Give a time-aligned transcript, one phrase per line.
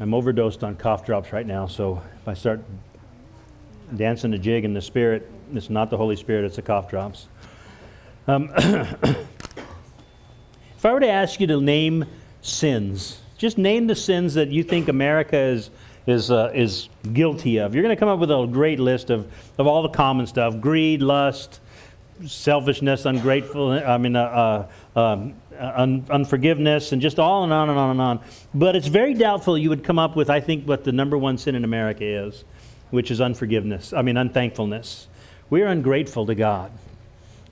[0.00, 2.62] I'm overdosed on cough drops right now, so if I start
[3.94, 7.28] dancing a jig in the spirit, it's not the Holy Spirit, it's the cough drops.
[8.26, 9.26] Um, if
[10.84, 12.06] I were to ask you to name
[12.40, 15.68] sins, just name the sins that you think America is,
[16.06, 17.74] is, uh, is guilty of.
[17.74, 20.60] You're going to come up with a great list of, of all the common stuff
[20.62, 21.60] greed, lust,
[22.26, 27.68] selfishness, ungrateful, I mean, uh, uh, um, Uh, un- unforgiveness, and just on and on
[27.68, 28.20] and on and on.
[28.54, 31.36] But it's very doubtful you would come up with, I think, what the number one
[31.36, 32.44] sin in America is,
[32.88, 33.92] which is unforgiveness.
[33.92, 35.06] I mean, unthankfulness.
[35.50, 36.72] We are ungrateful to God.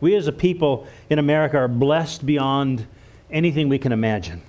[0.01, 2.87] We as a people in America are blessed beyond
[3.31, 4.41] anything we can imagine.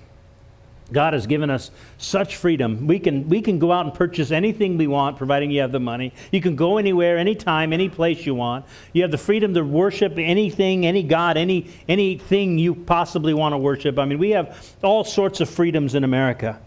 [0.91, 2.87] God has given us such freedom.
[2.87, 5.79] We can, we can go out and purchase anything we want, providing you have the
[5.79, 6.13] money.
[6.31, 8.65] You can go anywhere, anytime, any place you want.
[8.93, 13.57] You have the freedom to worship anything, any God, any, anything you possibly want to
[13.57, 13.99] worship.
[13.99, 16.59] I mean, we have all sorts of freedoms in America.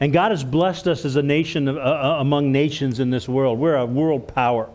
[0.00, 3.58] And God has blessed us as a nation uh, uh among nations in this world.
[3.58, 4.68] We're a world power.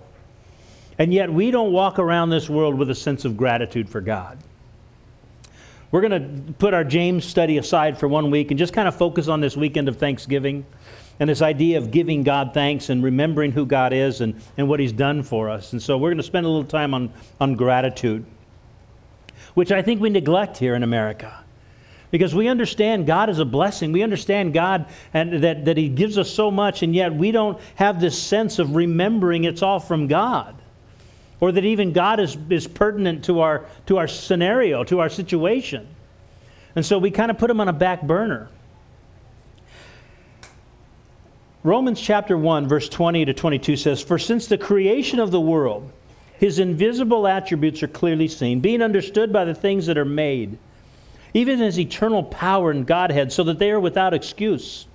[0.98, 4.38] And yet, we don't walk around this world with a sense of gratitude for God.
[5.92, 8.96] We're going to put our James study aside for one week and just kind of
[8.96, 10.66] focus on this weekend of Thanksgiving
[11.20, 14.80] and this idea of giving God thanks and remembering who God is and, and what
[14.80, 15.74] He's done for us.
[15.74, 18.24] And so we're going to spend a little time on, on gratitude,
[19.56, 21.44] which I think we neglect here in America.
[22.12, 23.92] Because we understand God is a blessing.
[23.92, 27.60] We understand God and that, that He gives us so much, and yet we don't
[27.76, 30.59] have this sense of remembering it's all from God
[31.40, 35.88] or that even God is, is pertinent to our, to our scenario, to our situation.
[36.76, 38.50] And so we kind of put him on a back burner.
[41.64, 45.92] Romans chapter 1, verse 20 to 22 says, For since the creation of the world,
[46.38, 50.58] his invisible attributes are clearly seen, being understood by the things that are made,
[51.34, 54.88] even his eternal power and Godhead, so that they are without excuse.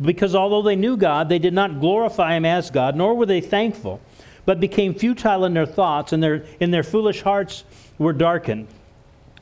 [0.00, 3.42] Because although they knew God, they did not glorify him as God, nor were they
[3.42, 4.00] thankful
[4.44, 7.64] but became futile in their thoughts, and their, in their foolish hearts
[7.98, 8.68] were darkened.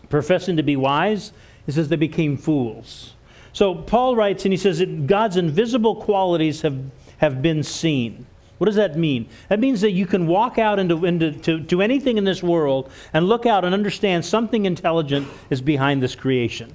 [0.08, 1.32] Professing to be wise,
[1.66, 3.14] he says they became fools.
[3.52, 6.78] So Paul writes, and he says that God's invisible qualities have,
[7.18, 8.26] have been seen.
[8.58, 9.28] What does that mean?
[9.48, 12.90] That means that you can walk out into, into to, to anything in this world
[13.12, 16.72] and look out and understand something intelligent is behind this creation.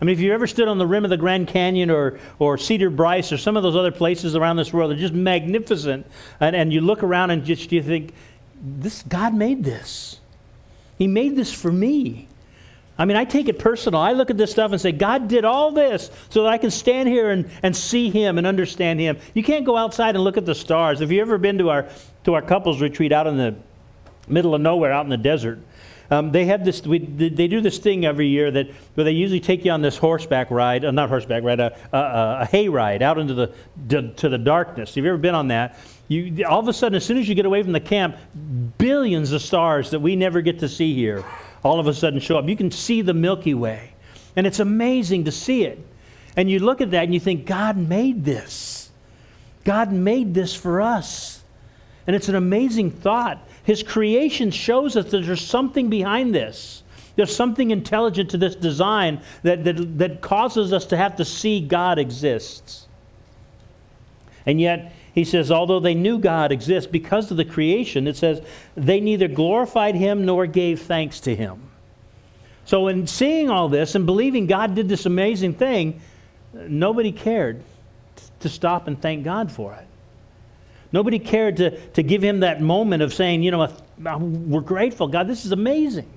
[0.00, 2.58] I mean, if you ever stood on the rim of the Grand Canyon or, or
[2.58, 6.06] Cedar Bryce or some of those other places around this world, they're just magnificent.
[6.38, 8.12] And, and you look around and just you think,
[8.62, 10.20] this God made this.
[10.98, 12.28] He made this for me.
[12.98, 14.00] I mean, I take it personal.
[14.00, 16.70] I look at this stuff and say, God did all this so that I can
[16.70, 19.18] stand here and, and see Him and understand Him.
[19.34, 21.00] You can't go outside and look at the stars.
[21.00, 21.88] Have you ever been to our,
[22.24, 23.54] to our couples retreat out in the
[24.28, 25.58] middle of nowhere, out in the desert?
[26.10, 26.82] Um, they have this.
[26.82, 29.96] We, they do this thing every year that where they usually take you on this
[29.96, 33.52] horseback ride, uh, not horseback ride, a, a, a hay ride out into the
[33.88, 34.94] to, to the darkness.
[34.94, 35.78] Have you ever been on that?
[36.08, 38.16] You all of a sudden, as soon as you get away from the camp,
[38.78, 41.24] billions of stars that we never get to see here,
[41.64, 42.48] all of a sudden show up.
[42.48, 43.92] You can see the Milky Way,
[44.36, 45.84] and it's amazing to see it.
[46.36, 48.90] And you look at that and you think, God made this.
[49.64, 51.35] God made this for us.
[52.06, 56.84] And it's an amazing thought his creation shows us that there's something behind this.
[57.16, 61.60] There's something intelligent to this design that, that, that causes us to have to see
[61.60, 62.86] God exists.
[64.46, 68.40] And yet, he says, although they knew God exists because of the creation, it says
[68.76, 71.60] they neither glorified him nor gave thanks to him.
[72.66, 76.00] So, in seeing all this and believing God did this amazing thing,
[76.52, 77.64] nobody cared
[78.40, 79.85] to stop and thank God for it.
[80.92, 85.08] Nobody cared to, to give him that moment of saying, you know, we're grateful.
[85.08, 86.08] God, this is amazing.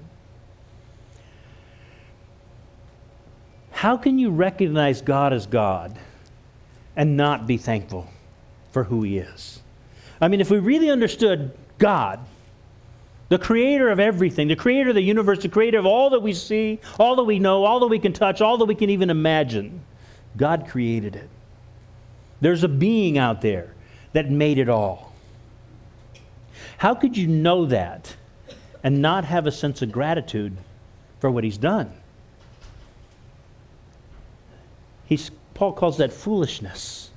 [3.71, 5.97] How can you recognize God as God
[6.95, 8.09] and not be thankful
[8.71, 9.61] for who he is?
[10.21, 12.19] I mean, if we really understood God,
[13.29, 16.33] the creator of everything, the creator of the universe, the creator of all that we
[16.33, 19.09] see, all that we know, all that we can touch, all that we can even
[19.09, 19.81] imagine,
[20.35, 21.29] God created it.
[22.41, 23.73] There's a being out there
[24.13, 25.13] that made it all.
[26.77, 28.15] How could you know that
[28.83, 30.57] and not have a sense of gratitude
[31.19, 31.91] for what he's done?
[35.05, 37.09] He's, Paul calls that foolishness.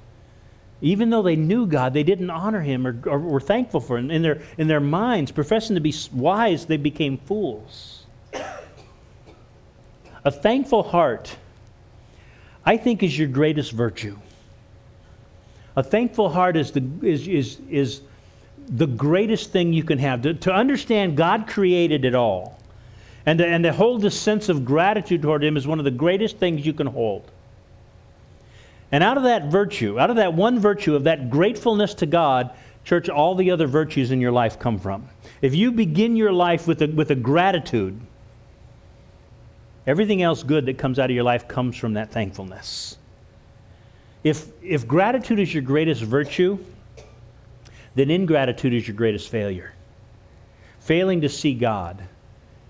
[0.81, 4.11] Even though they knew God, they didn't honor him or, or were thankful for him.
[4.11, 8.07] In their, in their minds, professing to be wise, they became fools.
[10.25, 11.37] A thankful heart,
[12.65, 14.19] I think, is your greatest virtue.
[15.77, 18.03] A thankful heart is the, is, is, is
[18.69, 20.23] the greatest thing you can have.
[20.23, 22.59] To, to understand God created it all
[23.25, 25.91] and to, and to hold this sense of gratitude toward Him is one of the
[25.91, 27.31] greatest things you can hold.
[28.91, 32.51] And out of that virtue, out of that one virtue of that gratefulness to God,
[32.85, 35.09] church, all the other virtues in your life come from.
[35.41, 37.99] If you begin your life with a, with a gratitude,
[39.87, 42.99] everything else good that comes out of your life comes from that thankfulness.
[44.25, 46.59] If, if gratitude is your greatest virtue,
[47.95, 49.73] then ingratitude is your greatest failure.
[50.81, 52.03] Failing to see God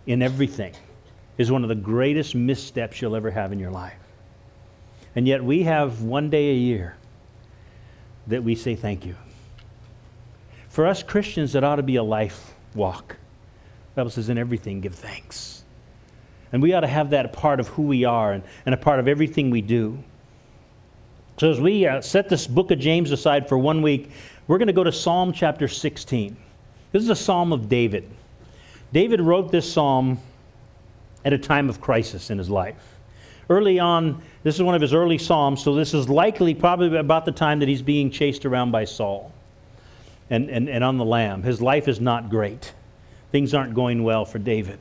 [0.06, 0.74] in everything
[1.38, 3.98] is one of the greatest missteps you'll ever have in your life.
[5.14, 6.96] And yet we have one day a year
[8.26, 9.14] that we say thank you.
[10.68, 13.16] For us Christians, that ought to be a life walk.
[13.94, 15.64] The Bible says, in everything, give thanks.
[16.50, 18.78] And we ought to have that a part of who we are and, and a
[18.78, 20.02] part of everything we do.
[21.38, 24.10] So, as we uh, set this book of James aside for one week,
[24.46, 26.36] we're going to go to Psalm chapter 16.
[26.92, 28.08] This is a psalm of David.
[28.92, 30.18] David wrote this psalm
[31.24, 32.96] at a time of crisis in his life.
[33.48, 37.24] Early on, this is one of his early Psalms, so this is likely probably about
[37.24, 39.32] the time that he's being chased around by Saul
[40.30, 41.42] and, and, and on the lam.
[41.42, 42.72] His life is not great.
[43.30, 44.78] Things aren't going well for David.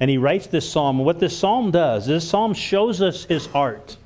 [0.00, 0.98] And he writes this psalm.
[0.98, 3.96] What this psalm does, this psalm shows us his heart.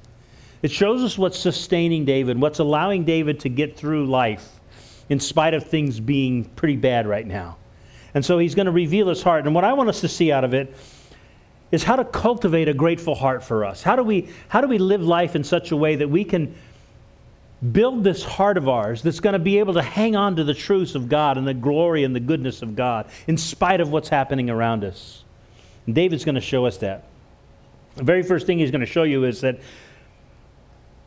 [0.63, 4.61] It shows us what's sustaining David, what's allowing David to get through life
[5.09, 7.57] in spite of things being pretty bad right now.
[8.15, 9.45] And so he's going to reveal his heart.
[9.47, 10.75] And what I want us to see out of it
[11.73, 13.83] is how to cultivate a grateful heart for us.
[13.83, 16.55] How do we, how do we live life in such a way that we can
[17.73, 20.55] build this heart of ours that's going to be able to hang on to the
[20.55, 24.11] truths of God and the glory and the goodness of God in spite of what's
[24.11, 25.25] happening around us?
[25.87, 27.05] And David's going to show us that.
[27.97, 29.61] The very first thing he's going to show you is that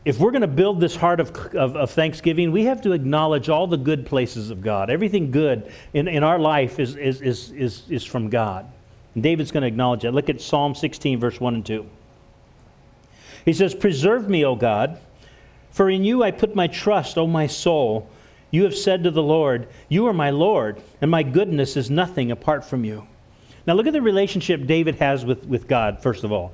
[0.06, 3.48] if we're going to build this heart of, of, of, thanksgiving, we have to acknowledge
[3.48, 4.88] all the good places of God.
[4.88, 8.70] Everything good in, in our life is, is, is, is, is from God.
[9.14, 10.14] And David's going to acknowledge that.
[10.14, 11.84] Look at Psalm 16, verse 1 and 2.
[13.44, 15.00] He says, Preserve me, O God,
[15.72, 18.08] for in you I put my trust, O my soul.
[18.52, 22.30] You have said to the Lord, You are my Lord, and my goodness is nothing
[22.30, 23.08] apart from you.
[23.66, 26.52] Now look at the relationship David has with, with God, first of all.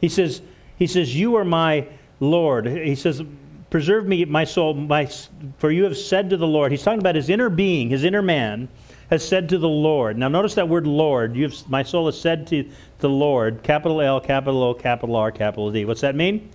[0.00, 0.40] He says,
[0.78, 1.88] he says, You are my
[2.20, 2.66] Lord.
[2.66, 3.22] He says,
[3.68, 5.10] Preserve me, my soul, my,
[5.58, 6.70] for you have said to the Lord.
[6.70, 8.68] He's talking about his inner being, his inner man
[9.10, 10.16] has said to the Lord.
[10.16, 11.36] Now, notice that word Lord.
[11.36, 12.68] You've, my soul has said to
[12.98, 15.84] the Lord, capital L, capital O, capital R, capital D.
[15.84, 16.50] What's that mean?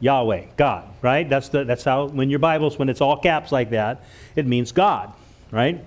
[0.00, 1.28] Yahweh, God, right?
[1.28, 4.04] That's, the, that's how, when your Bible's, when it's all caps like that,
[4.34, 5.12] it means God,
[5.52, 5.84] right?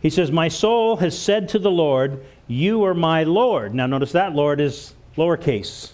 [0.00, 3.74] He says, My soul has said to the Lord, You are my Lord.
[3.74, 5.92] Now, notice that Lord is lowercase,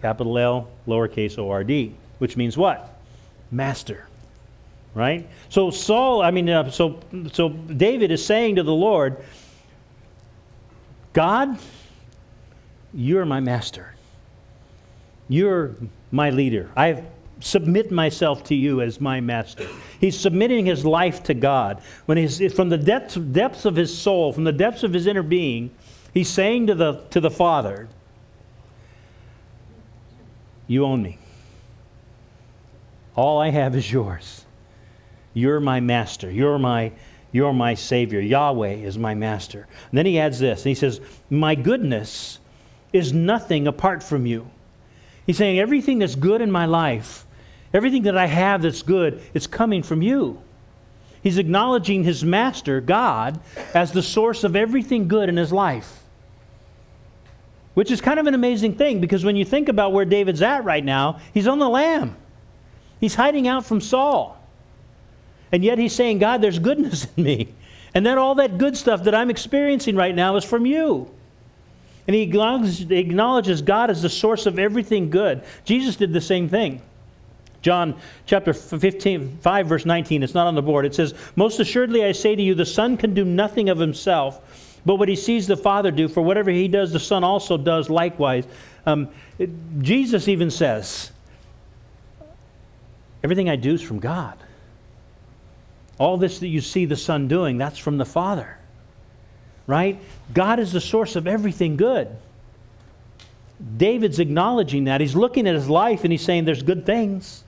[0.00, 2.98] capital L, lowercase O R D, which means what?
[3.50, 4.06] Master
[4.96, 5.28] right?
[5.50, 6.98] So Saul, I mean, uh, so
[7.30, 9.22] so David is saying to the Lord,
[11.12, 11.58] God,
[12.94, 13.94] you're my master.
[15.28, 15.76] You're
[16.10, 16.70] my leader.
[16.76, 17.04] I
[17.40, 19.68] submit myself to you as my master.
[20.00, 21.82] He's submitting his life to God.
[22.06, 25.22] When he's from the depths, depths of his soul, from the depths of his inner
[25.22, 25.70] being,
[26.14, 27.86] he's saying to the to the Father,
[30.66, 31.18] "You own me.
[33.14, 34.46] All I have is yours."
[35.36, 36.30] You're my master.
[36.30, 36.92] You're my,
[37.30, 38.20] you're my Savior.
[38.20, 39.68] Yahweh is my master.
[39.90, 40.98] And then he adds this, and he says,
[41.28, 42.38] My goodness
[42.90, 44.50] is nothing apart from you.
[45.26, 47.26] He's saying, Everything that's good in my life,
[47.74, 50.40] everything that I have that's good, it's coming from you.
[51.22, 53.38] He's acknowledging his master, God,
[53.74, 56.02] as the source of everything good in his life.
[57.76, 60.64] Which is kind of an amazing thing because when you think about where David's at
[60.64, 62.16] right now, he's on the lam.
[63.00, 64.42] He's hiding out from Saul.
[65.52, 67.52] And yet he's saying, God, there's goodness in me.
[67.92, 71.10] And then all that good stuff that I'm experiencing right now is from you.
[72.06, 75.42] And he acknowledges God as the source of everything good.
[75.66, 76.80] Jesus did the same thing.
[77.60, 80.86] John chapter 15, 5, verse 19, it's not on the board.
[80.86, 84.40] It says, Most assuredly I say to you, the Son can do nothing of himself,
[84.86, 87.90] but what he sees the Father do, for whatever he does, the Son also does
[87.90, 88.46] likewise.
[88.86, 89.08] Um,
[89.80, 91.10] Jesus even says,
[93.24, 94.38] Everything I do is from God.
[95.98, 98.56] All this that you see the Son doing, that's from the Father.
[99.66, 99.98] Right?
[100.32, 102.08] God is the source of everything good.
[103.76, 105.00] David's acknowledging that.
[105.00, 107.42] He's looking at his life and he's saying, There's good things.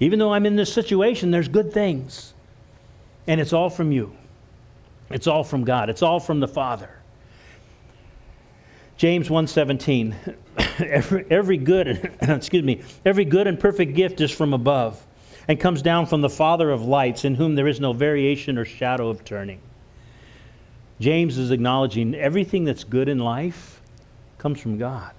[0.00, 2.34] Even though I'm in this situation, there's good things.
[3.28, 4.16] And it's all from you.
[5.10, 5.90] It's all from God.
[5.90, 6.90] It's all from the Father.
[8.96, 10.36] James 1:17
[10.86, 15.06] every, every good excuse me every good and perfect gift is from above
[15.48, 18.64] and comes down from the Father of lights, in whom there is no variation or
[18.64, 19.60] shadow of turning.
[21.00, 23.80] James is acknowledging everything that's good in life
[24.38, 25.12] comes from God.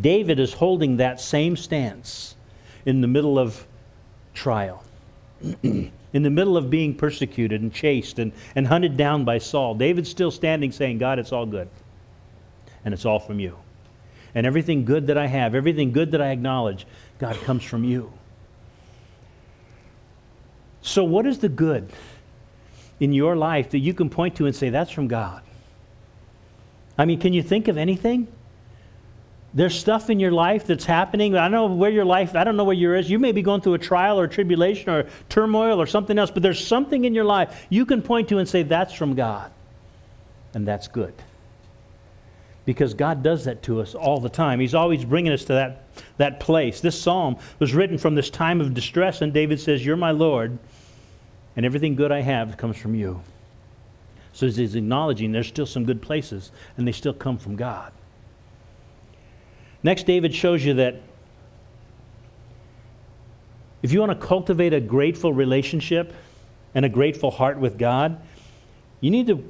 [0.00, 2.34] David is holding that same stance
[2.84, 3.66] in the middle of
[4.34, 4.82] trial,
[6.12, 9.74] in the middle of being persecuted and chased and, and hunted down by Saul.
[9.74, 11.68] David's still standing saying, God, it's all good.
[12.84, 13.56] And it's all from you.
[14.34, 16.86] And everything good that I have, everything good that I acknowledge,
[17.18, 18.12] God comes from you.
[20.82, 21.92] So, what is the good
[23.00, 25.42] in your life that you can point to and say, that's from God?
[26.96, 28.28] I mean, can you think of anything?
[29.52, 31.36] There's stuff in your life that's happening.
[31.36, 33.10] I don't know where your life, I don't know where yours is.
[33.10, 36.30] You may be going through a trial or a tribulation or turmoil or something else,
[36.30, 39.50] but there's something in your life you can point to and say, that's from God.
[40.54, 41.14] And that's good.
[42.64, 44.60] Because God does that to us all the time.
[44.60, 45.84] He's always bringing us to that,
[46.18, 46.80] that place.
[46.80, 50.56] This psalm was written from this time of distress, and David says, You're my Lord,
[51.56, 53.20] and everything good I have comes from you.
[54.32, 57.92] So he's acknowledging there's still some good places, and they still come from God.
[59.82, 60.96] Next, David shows you that
[63.82, 66.12] if you want to cultivate a grateful relationship
[66.74, 68.20] and a grateful heart with God,
[69.00, 69.42] you need to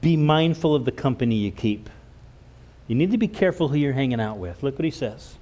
[0.00, 1.88] be mindful of the company you keep.
[2.88, 4.62] You need to be careful who you're hanging out with.
[4.62, 5.36] Look what he says.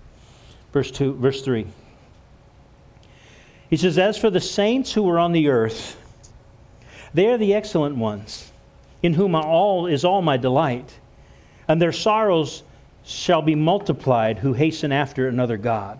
[0.72, 1.66] Verse 2, verse 3.
[3.70, 5.96] He says, As for the saints who are on the earth,
[7.14, 8.52] they are the excellent ones,
[9.02, 10.98] in whom all is all my delight,
[11.66, 12.62] and their sorrows
[13.04, 15.98] shall be multiplied who hasten after another God.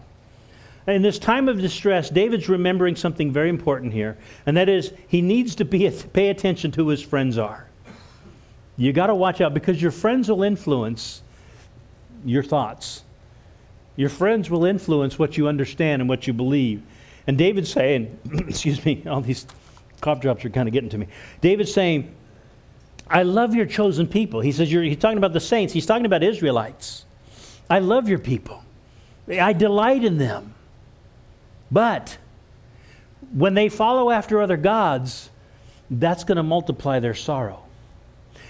[0.87, 5.23] In this time of distress, David's remembering something very important here, and that is he
[5.23, 7.69] needs to be, pay attention to who his friends are.
[8.77, 11.23] You got to watch out because your friends will influence
[12.25, 13.05] your thoughts.
[13.95, 16.83] Your friends will influence what you understand and what you believe.
[17.27, 18.19] And David's saying,
[18.49, 19.47] excuse me, all these
[20.01, 21.07] cough drops are kind of getting to me.
[21.41, 22.13] David's saying,
[23.09, 24.41] I love your chosen people.
[24.41, 25.73] He says, You're, he's talking about the saints.
[25.73, 27.05] He's talking about Israelites.
[27.69, 28.63] I love your people.
[29.29, 30.55] I delight in them.
[31.71, 32.19] But
[33.33, 35.31] when they follow after other gods,
[35.91, 37.63] that's going to multiply their sorrow.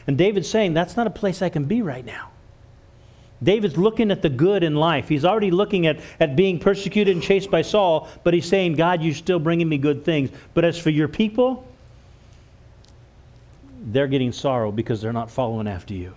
[0.06, 2.30] And David's saying, that's not a place I can be right now.
[3.42, 5.08] David's looking at the good in life.
[5.08, 9.02] He's already looking at, at being persecuted and chased by Saul, but he's saying, God,
[9.02, 10.30] you're still bringing me good things.
[10.54, 11.66] But as for your people,
[13.82, 16.14] they're getting sorrow because they're not following after you.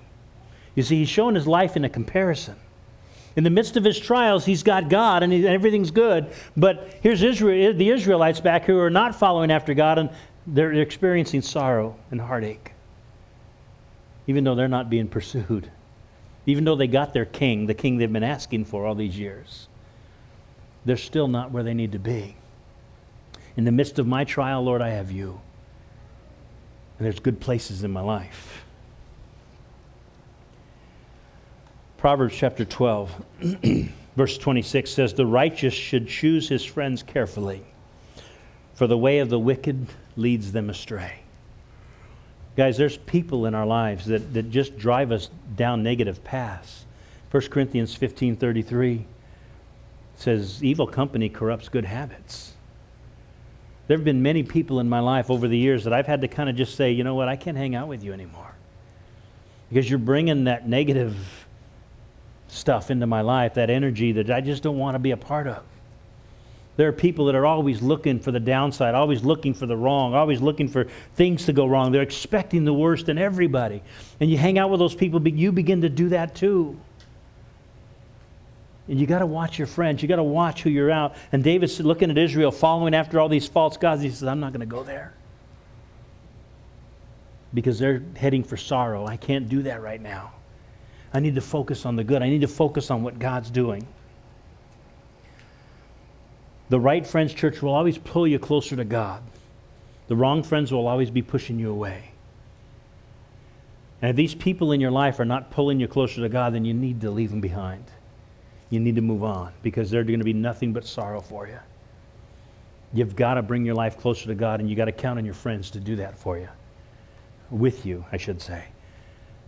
[0.76, 2.56] You see, he's showing his life in a comparison.
[3.36, 6.28] In the midst of his trials, he's got God and, he, and everything's good.
[6.56, 10.10] But here's Israel, eh, the Israelites back who are not following after God and
[10.48, 12.72] they're experiencing sorrow and heartache,
[14.28, 15.70] even though they're not being pursued,
[16.46, 19.68] even though they got their king, the king they've been asking for all these years.
[20.86, 22.36] They're still not where they need to be.
[23.58, 25.42] In the midst of my trial, Lord, I have you.
[26.98, 28.64] And there's good places in my life.
[31.98, 33.26] Proverbs chapter 12,
[34.16, 37.64] verse 26 says, The righteous should choose his friends carefully,
[38.76, 41.20] for the way of the wicked leads them astray.
[42.56, 46.86] Guys, there's people in our lives that, that just drive us down negative paths.
[47.32, 49.06] 1 Corinthians 15 33
[50.16, 52.54] says, Evil company corrupts good habits.
[53.88, 56.28] There have been many people in my life over the years that I've had to
[56.28, 58.54] kind of just say, you know what, I can't hang out with you anymore.
[59.70, 61.16] Because you're bringing that negative
[62.48, 65.48] stuff into my life, that energy that I just don't want to be a part
[65.48, 65.64] of.
[66.78, 70.14] There are people that are always looking for the downside, always looking for the wrong,
[70.14, 71.92] always looking for things to go wrong.
[71.92, 73.82] They're expecting the worst in everybody.
[74.20, 76.78] And you hang out with those people, but you begin to do that too.
[78.88, 80.02] And you got to watch your friends.
[80.02, 81.16] You got to watch who you're out.
[81.32, 84.02] And David's looking at Israel, following after all these false gods.
[84.02, 85.14] He says, I'm not going to go there.
[87.54, 89.08] Because they're heading for sorrow.
[89.08, 90.34] I can't do that right now.
[91.14, 92.22] I need to focus on the good.
[92.22, 93.88] I need to focus on what God's doing.
[96.70, 99.24] The right friends, church, will always pull you closer to God.
[100.08, 102.12] The wrong friends will always be pushing you away.
[104.02, 106.66] And if these people in your life are not pulling you closer to God, then
[106.66, 107.86] you need to leave them behind
[108.70, 111.60] you need to move on because they're going to be nothing but sorrow for you.
[112.94, 115.26] You've got to bring your life closer to God, and you've got to count on
[115.26, 116.48] your friends to do that for you.
[117.50, 118.66] With you, I should say.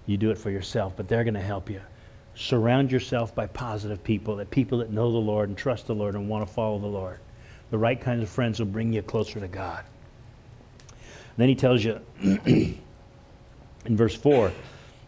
[0.06, 1.82] You do it for yourself, but they're going to help you.
[2.36, 6.16] Surround yourself by positive people, that people that know the Lord and trust the Lord
[6.16, 7.20] and want to follow the Lord.
[7.72, 9.84] The right kinds of friends will bring you closer to God.
[10.90, 12.78] And then he tells you in
[13.88, 14.52] verse 4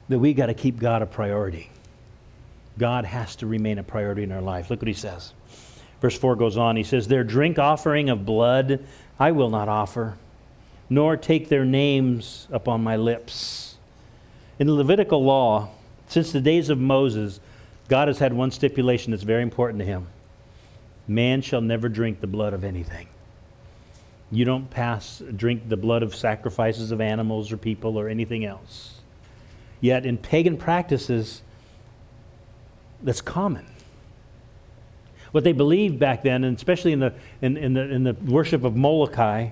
[0.10, 1.70] that we got to keep God a priority.
[2.80, 4.70] God has to remain a priority in our life.
[4.70, 5.34] Look what he says.
[6.02, 6.76] Verse 4 goes on.
[6.76, 8.84] He says, Their drink offering of blood
[9.20, 10.18] I will not offer,
[10.90, 13.76] nor take their names upon my lips.
[14.58, 15.70] In the Levitical law,
[16.08, 17.40] since the days of Moses,
[17.90, 20.08] God has had one stipulation that's very important to him
[21.10, 23.08] man shall never drink the blood of anything.
[24.32, 29.02] You don't pass, drink the blood of sacrifices of animals or people or anything else.
[29.82, 31.42] Yet in pagan practices,
[33.04, 33.66] that's common.
[35.32, 38.64] What they believed back then, and especially in the, in, in the, in the worship
[38.64, 39.50] of Molokai,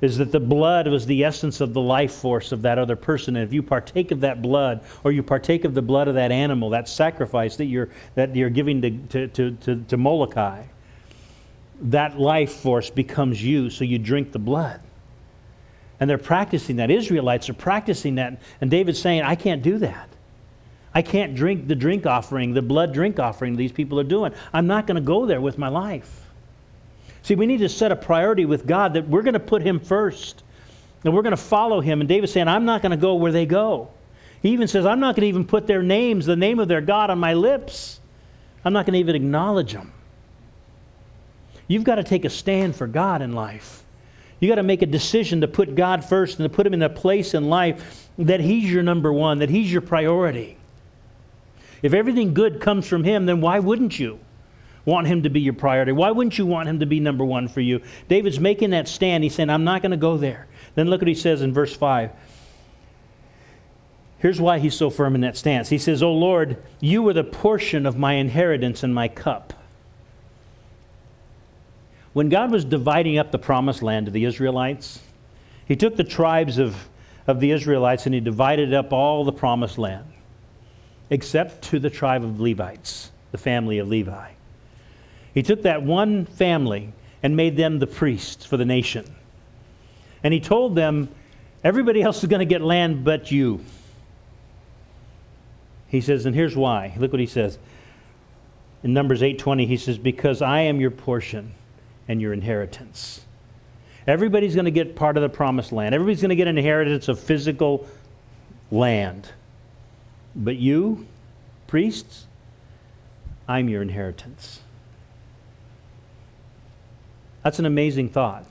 [0.00, 3.36] is that the blood was the essence of the life force of that other person.
[3.36, 6.30] And if you partake of that blood, or you partake of the blood of that
[6.30, 10.64] animal, that sacrifice that you're, that you're giving to, to, to, to, to Molokai,
[11.80, 14.80] that life force becomes you, so you drink the blood.
[16.00, 16.90] And they're practicing that.
[16.90, 18.42] Israelites are practicing that.
[18.60, 20.08] And David's saying, I can't do that.
[20.94, 24.32] I can't drink the drink offering, the blood drink offering these people are doing.
[24.52, 26.24] I'm not going to go there with my life.
[27.22, 29.80] See, we need to set a priority with God that we're going to put Him
[29.80, 30.42] first
[31.04, 32.00] and we're going to follow Him.
[32.00, 33.90] And David's saying, I'm not going to go where they go.
[34.42, 36.80] He even says, I'm not going to even put their names, the name of their
[36.80, 38.00] God, on my lips.
[38.64, 39.92] I'm not going to even acknowledge them.
[41.66, 43.84] You've got to take a stand for God in life.
[44.38, 46.82] You've got to make a decision to put God first and to put Him in
[46.82, 50.58] a place in life that He's your number one, that He's your priority.
[51.84, 54.18] If everything good comes from Him, then why wouldn't you?
[54.84, 55.92] want him to be your priority?
[55.92, 57.80] Why wouldn't you want him to be number one for you?
[58.08, 59.24] David's making that stand.
[59.24, 60.46] He's saying, I'm not going to go there.
[60.74, 62.10] Then look what he says in verse 5.
[64.18, 65.68] Here's why he's so firm in that stance.
[65.68, 69.52] He says, O Lord, you were the portion of my inheritance and my cup.
[72.14, 75.00] When God was dividing up the promised land to the Israelites,
[75.66, 76.88] he took the tribes of,
[77.26, 80.06] of the Israelites and he divided up all the promised land,
[81.10, 84.30] except to the tribe of Levites, the family of Levi.
[85.32, 86.92] He took that one family
[87.22, 89.14] and made them the priests for the nation.
[90.22, 91.08] And he told them,
[91.62, 93.60] everybody else is going to get land but you.
[95.88, 96.94] He says, and here's why.
[96.96, 97.58] Look what he says.
[98.82, 101.54] In Numbers 8:20 he says because I am your portion
[102.06, 103.24] and your inheritance.
[104.06, 105.94] Everybody's going to get part of the promised land.
[105.94, 107.88] Everybody's going to get an inheritance of physical
[108.70, 109.30] land.
[110.36, 111.06] But you,
[111.66, 112.26] priests,
[113.46, 114.60] I'm your inheritance.
[117.42, 118.46] That's an amazing thought.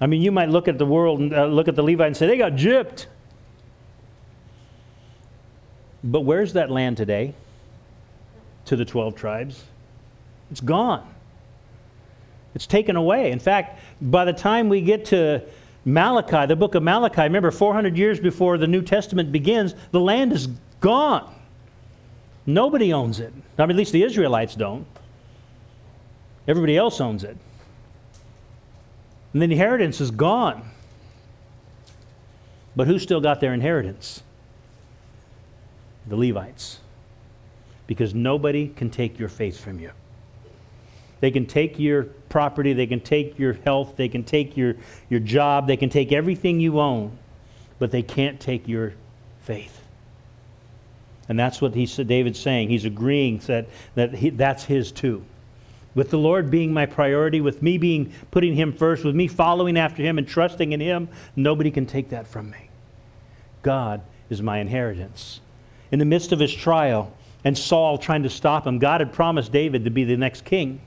[0.00, 2.16] I mean, you might look at the world and uh, look at the Levite and
[2.16, 3.06] say, they got gypped.
[6.04, 7.34] But where's that land today
[8.66, 9.64] to the 12 tribes?
[10.50, 11.06] It's gone.
[12.54, 13.32] It's taken away.
[13.32, 15.42] In fact, by the time we get to
[15.84, 20.32] Malachi, the book of Malachi, remember 400 years before the New Testament begins, the land
[20.32, 20.48] is
[20.80, 21.34] gone.
[22.46, 23.32] Nobody owns it.
[23.58, 24.86] I mean, at least the Israelites don't.
[26.46, 27.36] Everybody else owns it.
[29.32, 30.70] And the inheritance is gone.
[32.74, 34.22] But who still got their inheritance?
[36.06, 36.80] The Levites.
[37.86, 39.90] Because nobody can take your faith from you.
[41.20, 44.76] They can take your property, they can take your health, they can take your,
[45.10, 47.18] your job, they can take everything you own,
[47.78, 48.94] but they can't take your
[49.40, 49.77] faith.
[51.28, 52.70] And that's what he said, David's saying.
[52.70, 55.24] He's agreeing that, that he, that's his too
[55.98, 59.76] with the Lord being my priority, with me being putting him first, with me following
[59.76, 62.70] after him and trusting in him, nobody can take that from me.
[63.62, 65.40] God is my inheritance.
[65.90, 67.12] In the midst of his trial
[67.42, 70.80] and Saul trying to stop him, God had promised David to be the next king.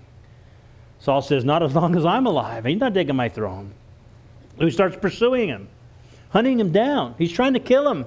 [0.99, 2.63] Saul says, Not as long as I'm alive.
[2.63, 3.73] He's not taking my throne.
[4.59, 5.67] He starts pursuing him,
[6.29, 7.15] hunting him down.
[7.17, 8.05] He's trying to kill him.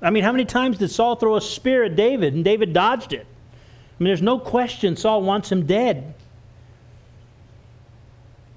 [0.00, 3.12] I mean, how many times did Saul throw a spear at David and David dodged
[3.12, 3.26] it?
[3.26, 6.14] I mean, there's no question Saul wants him dead.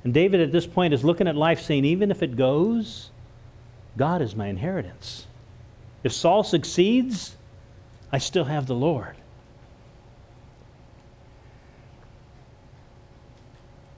[0.04, 3.10] And David at this point is looking at life saying, even if it goes,
[3.98, 5.28] God is my inheritance.
[6.04, 7.36] If Saul succeeds,
[8.12, 9.16] I still have the Lord.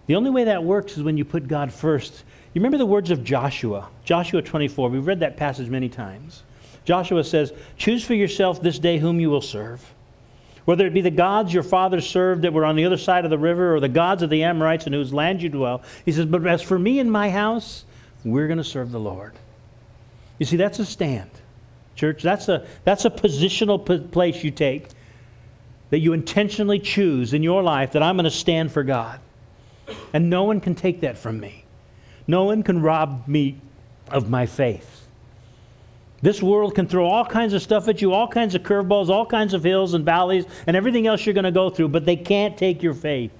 [0.08, 2.24] The only way that works is when you put God first.
[2.54, 4.90] You remember the words of Joshua, Joshua 24.
[4.90, 6.44] We've read that passage many times.
[6.86, 9.94] Joshua says, Choose for yourself this day whom you will serve
[10.66, 13.32] whether it be the gods your fathers served that were on the other side of
[13.32, 15.82] the river or the gods of the Amorites in whose land you dwell.
[16.06, 17.84] He says, But as for me and my house,
[18.24, 19.34] we're going to serve the Lord.
[20.40, 21.30] You see, that's a stand.
[21.96, 24.88] Church, that's a, that's a positional p- place you take
[25.90, 29.20] that you intentionally choose in your life that I'm going to stand for God.
[30.14, 31.66] And no one can take that from me.
[32.26, 33.60] No one can rob me
[34.10, 34.93] of my faith.
[36.24, 39.26] This world can throw all kinds of stuff at you, all kinds of curveballs, all
[39.26, 42.16] kinds of hills and valleys, and everything else you're going to go through, but they
[42.16, 43.34] can't take your faith.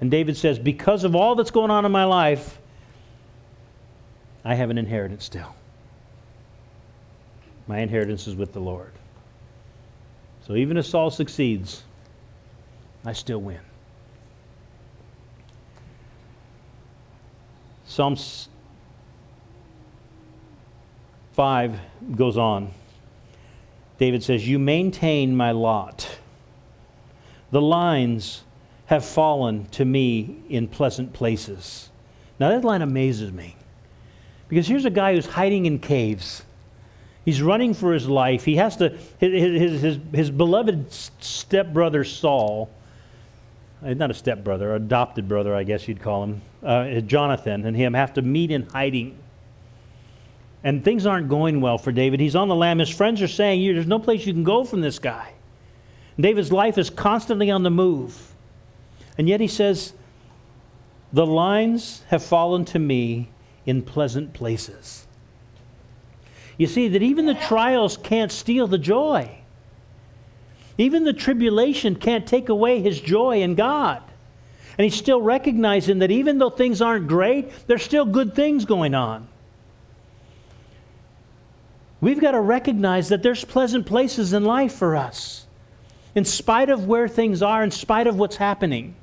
[0.00, 2.58] And David says, Because of all that's going on in my life,
[4.46, 5.54] I have an inheritance still.
[7.66, 8.92] My inheritance is with the Lord.
[10.46, 11.82] So even if Saul succeeds,
[13.04, 13.60] I still win.
[17.84, 18.48] Psalms
[21.42, 21.80] 5
[22.14, 22.70] goes on.
[23.98, 26.20] David says, You maintain my lot.
[27.50, 28.44] The lines
[28.86, 31.90] have fallen to me in pleasant places.
[32.38, 33.56] Now, that line amazes me
[34.48, 36.44] because here's a guy who's hiding in caves.
[37.24, 38.44] He's running for his life.
[38.44, 42.70] He has to, his, his, his, his beloved stepbrother Saul,
[43.84, 47.94] uh, not a stepbrother, adopted brother, I guess you'd call him, uh, Jonathan, and him
[47.94, 49.18] have to meet in hiding.
[50.64, 52.20] And things aren't going well for David.
[52.20, 52.78] He's on the lam.
[52.78, 55.32] His friends are saying, There's no place you can go from this guy.
[56.18, 58.34] David's life is constantly on the move.
[59.18, 59.92] And yet he says,
[61.12, 63.28] The lines have fallen to me
[63.66, 65.06] in pleasant places.
[66.58, 69.38] You see, that even the trials can't steal the joy.
[70.78, 74.02] Even the tribulation can't take away his joy in God.
[74.78, 78.94] And he's still recognizing that even though things aren't great, there's still good things going
[78.94, 79.28] on.
[82.02, 85.46] We've got to recognize that there's pleasant places in life for us.
[86.16, 88.96] In spite of where things are, in spite of what's happening.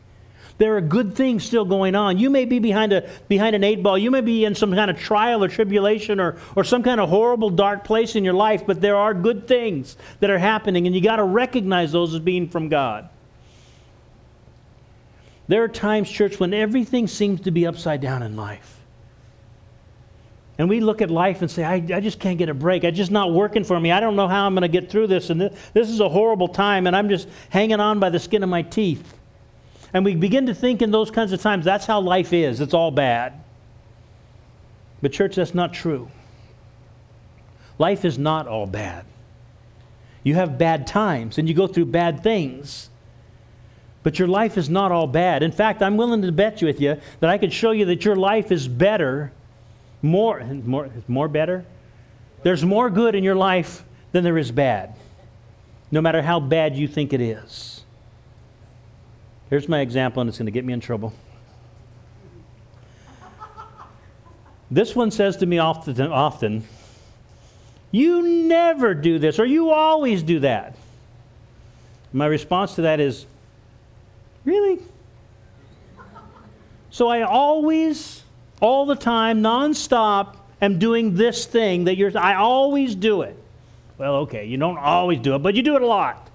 [0.58, 2.18] There are good things still going on.
[2.18, 3.98] You may be behind, a, behind an eight ball.
[3.98, 7.08] You may be in some kind of trial or tribulation or, or some kind of
[7.08, 10.94] horrible, dark place in your life, but there are good things that are happening, and
[10.94, 13.08] you got to recognize those as being from God.
[15.48, 18.79] There are times, church, when everything seems to be upside down in life.
[20.60, 22.84] And we look at life and say, I, I just can't get a break.
[22.84, 23.94] It's just not working for me.
[23.94, 25.30] I don't know how I'm going to get through this.
[25.30, 28.44] And this, this is a horrible time, and I'm just hanging on by the skin
[28.44, 29.16] of my teeth.
[29.94, 32.60] And we begin to think in those kinds of times that's how life is.
[32.60, 33.42] It's all bad.
[35.02, 36.12] But, church, that's not true.
[37.78, 39.06] Life is not all bad.
[40.24, 42.90] You have bad times and you go through bad things.
[44.04, 45.42] But your life is not all bad.
[45.42, 48.18] In fact, I'm willing to bet with you that I could show you that your
[48.18, 49.32] life is better,
[50.02, 51.66] more, more, more better.
[52.44, 54.96] There's more good in your life than there is bad,
[55.92, 57.84] no matter how bad you think it is.
[59.50, 61.14] Here's my example, and it's going to get me in trouble.
[64.72, 66.64] This one says to me often, often,
[67.92, 70.76] You never do this, or you always do that.
[72.14, 73.26] My response to that is,
[74.46, 74.80] Really?
[76.92, 78.19] So I always,
[78.62, 83.36] all the time, nonstop, am doing this thing that you're, I always do it.
[83.98, 86.30] Well, okay, you don't always do it, but you do it a lot.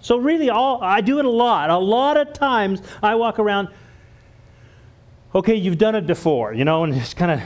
[0.00, 1.70] So really, all I do it a lot.
[1.70, 3.68] A lot of times I walk around.
[5.34, 7.40] Okay, you've done it before, you know, and it kind of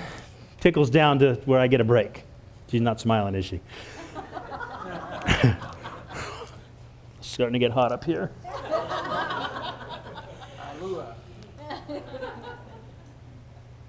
[0.61, 2.25] tickles down to where I get a break.
[2.69, 3.61] She's not smiling, is she?
[7.21, 8.31] Starting to get hot up here.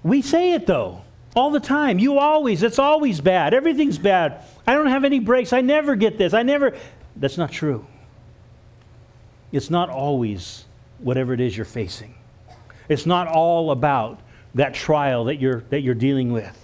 [0.06, 1.02] We say it though,
[1.34, 1.98] all the time.
[1.98, 3.54] You always, it's always bad.
[3.54, 4.42] Everything's bad.
[4.66, 5.52] I don't have any breaks.
[5.52, 6.32] I never get this.
[6.32, 6.76] I never.
[7.16, 7.86] That's not true.
[9.52, 10.64] It's not always
[10.98, 12.14] whatever it is you're facing.
[12.88, 14.20] It's not all about
[14.54, 16.56] that trial that you're, that you're dealing with.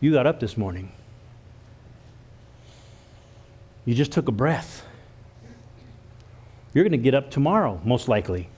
[0.00, 0.92] You got up this morning.
[3.84, 4.84] You just took a breath.
[6.74, 8.48] You're going to get up tomorrow, most likely,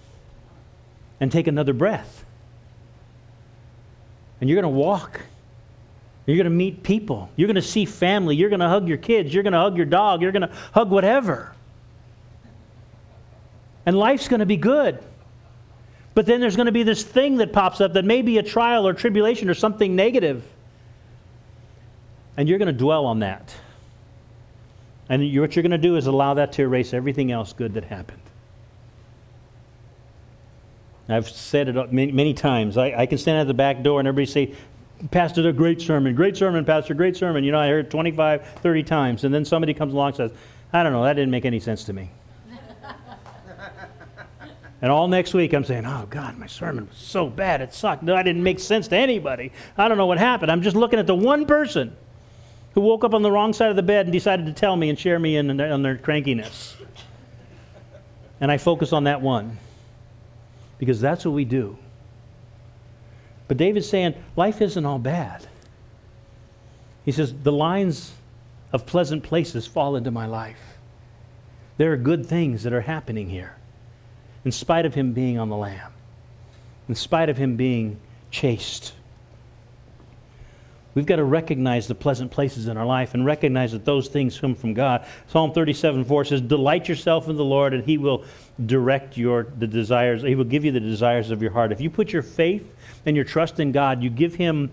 [1.21, 2.25] and take another breath.
[4.41, 5.21] And you're going to walk
[6.29, 7.31] you're going to meet people.
[7.37, 8.37] You're going to see family.
[8.37, 9.33] You're going to hug your kids.
[9.33, 10.21] You're going to hug your dog.
[10.21, 11.55] You're going to hug whatever.
[13.87, 15.03] And life's going to be good.
[16.13, 18.43] But then there's going to be this thing that pops up that may be a
[18.43, 20.45] trial or tribulation or something negative.
[22.37, 23.55] And you're going to dwell on that.
[25.09, 27.85] And what you're going to do is allow that to erase everything else good that
[27.85, 28.21] happened.
[31.09, 32.77] I've said it many, many times.
[32.77, 34.55] I, I, can stand at the back door and everybody say,
[35.11, 36.15] Pastor, a great sermon.
[36.15, 37.45] Great sermon, Pastor, great sermon.
[37.45, 39.25] You know, I heard 25, 30 times.
[39.25, 40.33] And then somebody comes along and says,
[40.73, 42.11] I don't know, that didn't make any sense to me.
[44.83, 47.63] and all next week I'm saying, oh, God, my sermon was so bad.
[47.63, 48.03] It sucked.
[48.03, 49.51] No, I didn't make sense to anybody.
[49.79, 50.53] I don't know what happened.
[50.53, 51.97] I'm just looking at the one person
[52.75, 54.91] who woke up on the wrong side of the bed and decided to tell me
[54.91, 56.75] and share me in, on their crankiness.
[58.43, 59.59] And I focus on that one
[60.79, 61.77] because that's what we do.
[63.49, 65.47] But David's saying life isn't all bad.
[67.05, 68.13] He says, The lines
[68.73, 70.79] of pleasant places fall into my life.
[71.79, 73.57] There are good things that are happening here,
[74.45, 75.93] in spite of him being on the lam,
[76.89, 77.99] in spite of him being
[78.31, 78.93] chased.
[80.99, 84.37] We've got to recognize the pleasant places in our life and recognize that those things
[84.37, 85.07] come from God.
[85.29, 88.25] Psalm 37 4 says, Delight yourself in the Lord, and He will
[88.67, 90.23] direct your the desires.
[90.23, 91.71] He will give you the desires of your heart.
[91.71, 92.75] If you put your faith
[93.07, 94.73] and your trust in God, you give Him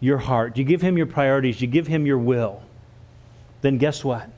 [0.00, 2.60] your heart, you give Him your priorities, you give Him your will,
[3.60, 4.28] then guess what?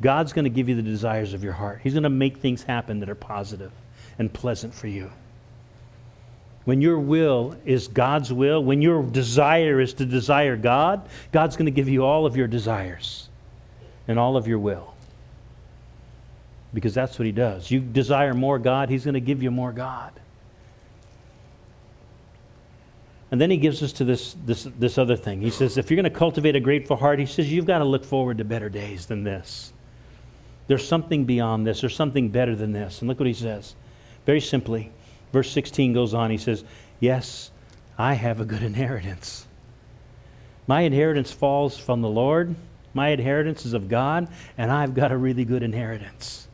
[0.00, 1.80] God's going to give you the desires of your heart.
[1.82, 3.72] He's going to make things happen that are positive
[4.18, 5.12] and pleasant for you.
[6.64, 11.66] When your will is God's will, when your desire is to desire God, God's going
[11.66, 13.28] to give you all of your desires
[14.06, 14.94] and all of your will.
[16.72, 17.70] Because that's what He does.
[17.70, 20.12] You desire more God, He's going to give you more God.
[23.32, 25.40] And then he gives us to this, this, this other thing.
[25.40, 27.84] He says, if you're going to cultivate a grateful heart, he says, you've got to
[27.84, 29.72] look forward to better days than this.
[30.66, 33.00] There's something beyond this, there's something better than this.
[33.00, 33.74] And look what he says.
[34.26, 34.92] Very simply,
[35.32, 36.30] verse 16 goes on.
[36.30, 36.64] He says,
[37.00, 37.50] Yes,
[37.98, 39.46] I have a good inheritance.
[40.66, 42.54] My inheritance falls from the Lord.
[42.94, 46.46] My inheritance is of God, and I've got a really good inheritance.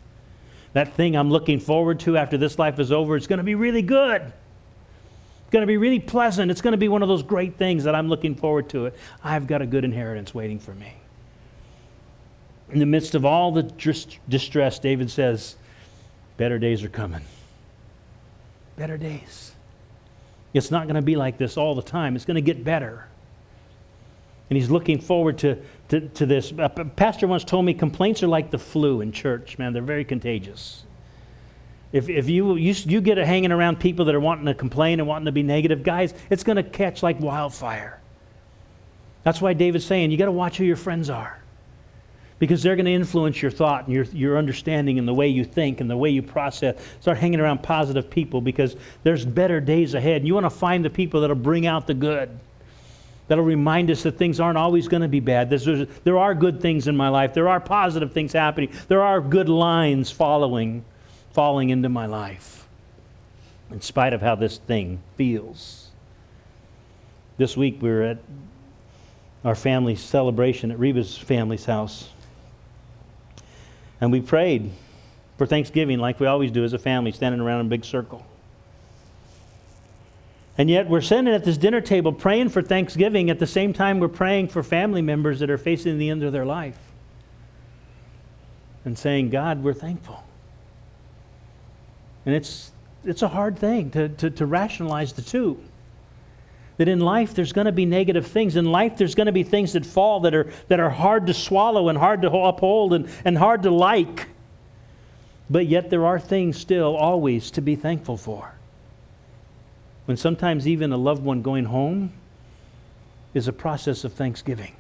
[0.72, 3.56] That thing I'm looking forward to after this life is over, it's going to be
[3.56, 4.22] really good.
[4.22, 6.50] It's going to be really pleasant.
[6.50, 8.94] It's going to be one of those great things that I'm looking forward to it.
[9.24, 10.92] I've got a good inheritance waiting for me.
[12.70, 13.62] In the midst of all the
[14.28, 15.56] distress, David says,
[16.36, 17.22] Better days are coming
[18.78, 19.52] better days.
[20.54, 23.08] It's not going to be like this all the time, it's going to get better.
[24.50, 26.52] And he's looking forward to, to, to this.
[26.52, 29.74] Uh, a pastor once told me complaints are like the flu in church, man.
[29.74, 30.84] They're very contagious.
[31.92, 35.08] If, if you, you, you get hanging around people that are wanting to complain and
[35.08, 38.00] wanting to be negative, guys, it's going to catch like wildfire.
[39.22, 41.38] That's why David's saying you got to watch who your friends are
[42.38, 45.44] because they're going to influence your thought and your, your understanding and the way you
[45.44, 46.76] think and the way you process.
[47.00, 50.18] Start hanging around positive people because there's better days ahead.
[50.18, 52.30] And you want to find the people that'll bring out the good,
[53.26, 55.50] that'll remind us that things aren't always going to be bad.
[55.50, 55.64] There's,
[56.04, 59.48] there are good things in my life, there are positive things happening, there are good
[59.48, 60.84] lines following,
[61.32, 62.66] falling into my life,
[63.70, 65.90] in spite of how this thing feels.
[67.36, 68.18] This week we were at
[69.44, 72.08] our family celebration at Reba's family's house.
[74.00, 74.70] And we prayed
[75.36, 78.24] for Thanksgiving like we always do as a family, standing around in a big circle.
[80.56, 84.00] And yet we're sitting at this dinner table praying for Thanksgiving at the same time
[84.00, 86.78] we're praying for family members that are facing the end of their life.
[88.84, 90.24] And saying, God, we're thankful.
[92.26, 92.72] And it's,
[93.04, 95.62] it's a hard thing to, to, to rationalize the two
[96.78, 98.56] that in life there's going to be negative things.
[98.56, 101.34] In life there's going to be things that fall that are, that are hard to
[101.34, 104.28] swallow and hard to uphold and, and hard to like.
[105.50, 108.54] But yet there are things still always to be thankful for.
[110.06, 112.12] When sometimes even a loved one going home
[113.34, 114.74] is a process of thanksgiving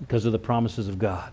[0.00, 1.32] because of the promises of God.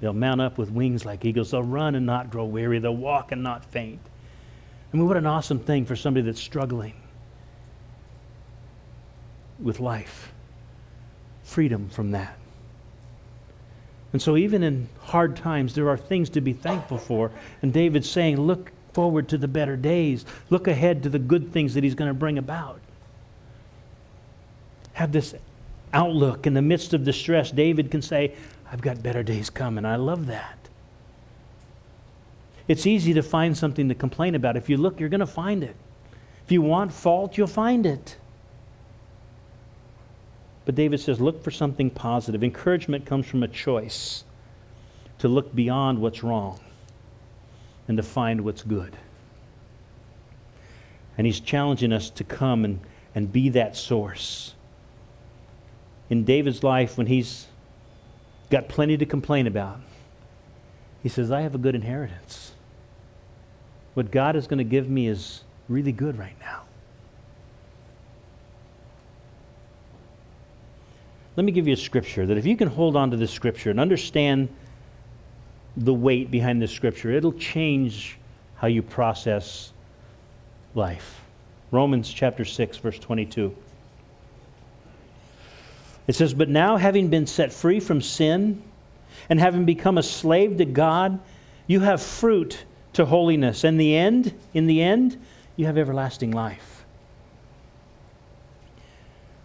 [0.00, 1.50] They'll mount up with wings like eagles.
[1.50, 2.78] They'll run and not grow weary.
[2.78, 4.00] They'll walk and not faint.
[4.92, 6.94] I mean, what an awesome thing for somebody that's struggling
[9.58, 10.32] with life.
[11.42, 12.38] Freedom from that.
[14.12, 17.30] And so, even in hard times, there are things to be thankful for.
[17.60, 21.74] And David's saying, look forward to the better days, look ahead to the good things
[21.74, 22.80] that he's going to bring about.
[24.94, 25.34] Have this
[25.92, 27.50] outlook in the midst of distress.
[27.50, 28.34] David can say,
[28.72, 29.84] I've got better days coming.
[29.84, 30.57] I love that.
[32.68, 34.56] It's easy to find something to complain about.
[34.56, 35.74] If you look, you're going to find it.
[36.44, 38.16] If you want fault, you'll find it.
[40.66, 42.44] But David says, look for something positive.
[42.44, 44.24] Encouragement comes from a choice
[45.18, 46.60] to look beyond what's wrong
[47.88, 48.94] and to find what's good.
[51.16, 52.80] And he's challenging us to come and,
[53.14, 54.54] and be that source.
[56.10, 57.46] In David's life, when he's
[58.50, 59.80] got plenty to complain about,
[61.02, 62.47] he says, I have a good inheritance.
[63.98, 66.62] What God is going to give me is really good right now.
[71.34, 73.70] Let me give you a scripture that if you can hold on to this scripture
[73.70, 74.50] and understand
[75.76, 78.18] the weight behind this scripture, it'll change
[78.54, 79.72] how you process
[80.76, 81.20] life.
[81.72, 83.52] Romans chapter 6, verse 22.
[86.06, 88.62] It says, But now, having been set free from sin
[89.28, 91.18] and having become a slave to God,
[91.66, 92.64] you have fruit
[92.98, 93.64] to holiness.
[93.64, 95.20] And the end, in the end,
[95.56, 96.84] you have everlasting life.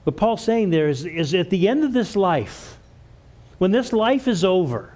[0.04, 2.78] What Paul's saying there is, is at the end of this life,
[3.60, 4.94] when this life is over,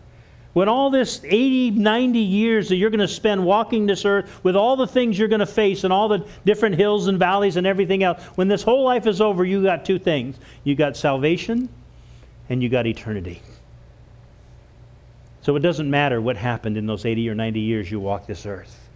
[0.57, 4.55] When all this 80, 90 years that you're going to spend walking this earth with
[4.55, 7.67] all the things you're going to face and all the different hills and valleys and
[7.67, 10.35] everything else, when this whole life is over, you got two things.
[10.63, 11.69] You got salvation
[12.49, 13.43] and you got eternity.
[15.41, 18.45] So it doesn't matter what happened in those 80 or 90 years you walk this
[18.45, 18.87] earth.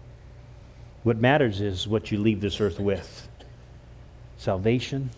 [1.04, 3.28] What matters is what you leave this earth with
[4.38, 5.10] salvation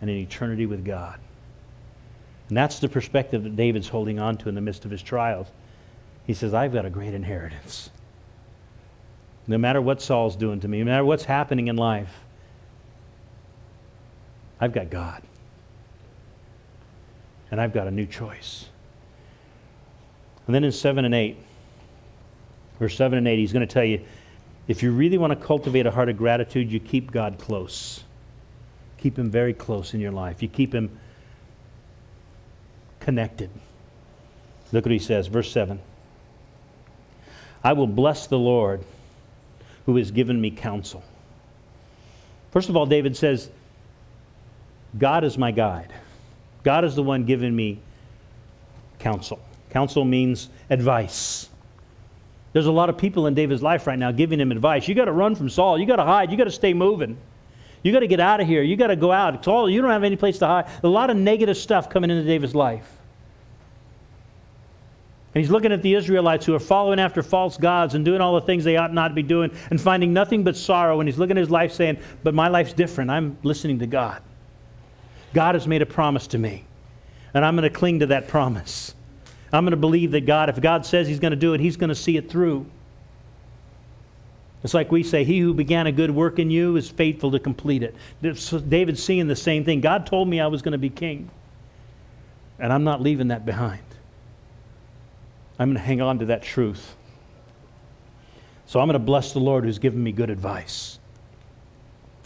[0.00, 1.18] and an eternity with God.
[2.48, 5.46] And that's the perspective that David's holding on to in the midst of his trials.
[6.26, 7.90] He says, I've got a great inheritance.
[9.46, 12.12] No matter what Saul's doing to me, no matter what's happening in life,
[14.60, 15.22] I've got God.
[17.50, 18.69] And I've got a new choice.
[20.50, 21.36] And then in 7 and 8,
[22.80, 24.04] verse 7 and 8, he's going to tell you
[24.66, 28.02] if you really want to cultivate a heart of gratitude, you keep God close.
[28.98, 30.42] Keep Him very close in your life.
[30.42, 30.98] You keep Him
[32.98, 33.48] connected.
[34.72, 35.78] Look what he says, verse 7.
[37.62, 38.84] I will bless the Lord
[39.86, 41.04] who has given me counsel.
[42.50, 43.50] First of all, David says,
[44.98, 45.92] God is my guide.
[46.64, 47.78] God is the one giving me
[48.98, 49.38] counsel.
[49.70, 51.48] Counsel means advice.
[52.52, 54.88] There's a lot of people in David's life right now giving him advice.
[54.88, 55.78] You got to run from Saul.
[55.78, 56.30] You got to hide.
[56.30, 57.16] You got to stay moving.
[57.82, 58.62] You got to get out of here.
[58.62, 59.44] You got to go out.
[59.44, 60.68] Saul, you don't have any place to hide.
[60.82, 62.96] A lot of negative stuff coming into David's life.
[65.32, 68.34] And he's looking at the Israelites who are following after false gods and doing all
[68.34, 70.98] the things they ought not to be doing and finding nothing but sorrow.
[70.98, 73.12] And he's looking at his life saying, But my life's different.
[73.12, 74.20] I'm listening to God.
[75.32, 76.64] God has made a promise to me.
[77.32, 78.92] And I'm going to cling to that promise.
[79.52, 81.76] I'm going to believe that God, if God says He's going to do it, He's
[81.76, 82.66] going to see it through.
[84.62, 87.38] It's like we say, He who began a good work in you is faithful to
[87.38, 87.94] complete it.
[88.20, 89.80] David's seeing the same thing.
[89.80, 91.30] God told me I was going to be king,
[92.58, 93.82] and I'm not leaving that behind.
[95.58, 96.96] I'm going to hang on to that truth.
[98.66, 100.98] So I'm going to bless the Lord who's given me good advice.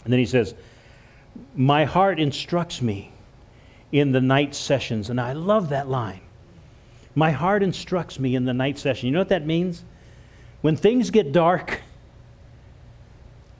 [0.03, 0.53] And then he says,
[1.55, 3.11] My heart instructs me
[3.91, 5.09] in the night sessions.
[5.09, 6.21] And I love that line.
[7.15, 9.07] My heart instructs me in the night session.
[9.07, 9.83] You know what that means?
[10.61, 11.81] When things get dark,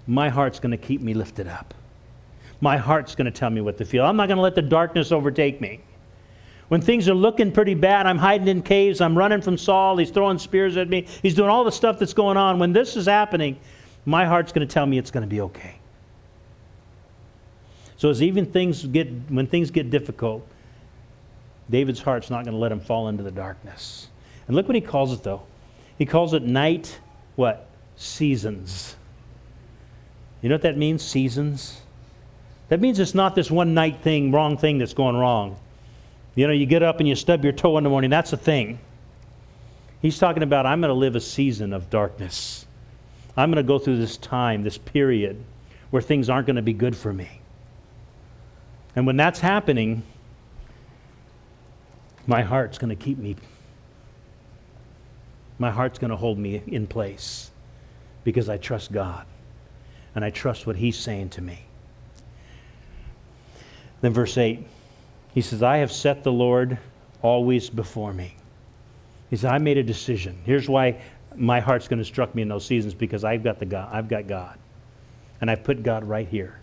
[0.08, 1.74] my heart's going to keep me lifted up.
[2.62, 4.06] My heart's going to tell me what to feel.
[4.06, 5.82] I'm not going to let the darkness overtake me.
[6.68, 10.10] When things are looking pretty bad, I'm hiding in caves, I'm running from Saul, he's
[10.10, 12.58] throwing spears at me, he's doing all the stuff that's going on.
[12.58, 13.58] When this is happening,
[14.06, 15.76] my heart's going to tell me it's going to be okay.
[17.98, 20.46] So as even things get when things get difficult,
[21.70, 24.10] David's heart's not going to let him fall into the darkness.
[24.48, 25.44] And look what he calls it though.
[25.98, 27.00] He calls it night
[27.36, 27.68] what?
[27.96, 28.96] Seasons.
[30.42, 31.02] You know what that means?
[31.02, 31.82] Seasons.
[32.70, 35.58] That means it's not this one night thing, wrong thing that's going wrong.
[36.36, 38.38] You know, you get up and you stub your toe in the morning, that's a
[38.38, 38.80] thing.
[40.02, 42.66] He's talking about, I'm going to live a season of darkness.
[43.38, 45.42] I'm going to go through this time, this period,
[45.90, 47.42] where things aren't going to be good for me.
[48.96, 50.04] And when that's happening,
[52.28, 53.36] my heart's going to keep me,
[55.60, 57.52] my heart's going to hold me in place
[58.24, 59.26] because I trust God
[60.16, 61.60] and I trust what He's saying to me.
[64.02, 64.66] Then, verse 8,
[65.34, 66.78] he says, I have set the Lord
[67.22, 68.36] always before me.
[69.30, 70.38] He said, I made a decision.
[70.46, 71.02] Here's why
[71.36, 73.90] my heart's going to struck me in those seasons because I've got the God.
[73.92, 74.58] I've got God.
[75.42, 76.60] And I've put God right here.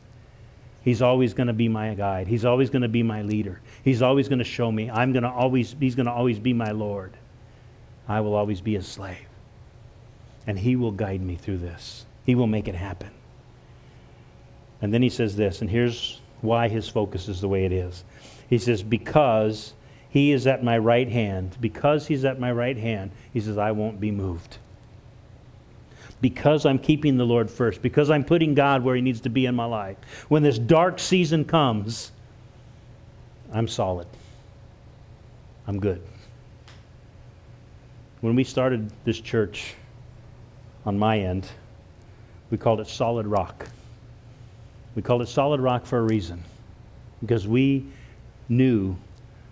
[0.82, 2.26] He's always going to be my guide.
[2.26, 3.60] He's always going to be my leader.
[3.84, 4.90] He's always going to show me.
[4.90, 7.12] I'm going to always, he's going to always be my Lord.
[8.08, 9.26] I will always be his slave.
[10.46, 12.04] And he will guide me through this.
[12.26, 13.10] He will make it happen.
[14.80, 18.02] And then he says this, and here's why his focus is the way it is.
[18.50, 19.74] He says, Because
[20.08, 23.70] he is at my right hand, because he's at my right hand, he says, I
[23.70, 24.58] won't be moved
[26.22, 29.44] because I'm keeping the Lord first, because I'm putting God where He needs to be
[29.44, 29.98] in my life.
[30.28, 32.12] When this dark season comes,
[33.52, 34.06] I'm solid.
[35.66, 36.00] I'm good.
[38.22, 39.74] When we started this church
[40.86, 41.48] on my end,
[42.50, 43.68] we called it Solid Rock.
[44.94, 46.42] We called it Solid Rock for a reason,
[47.20, 47.84] because we
[48.48, 48.96] knew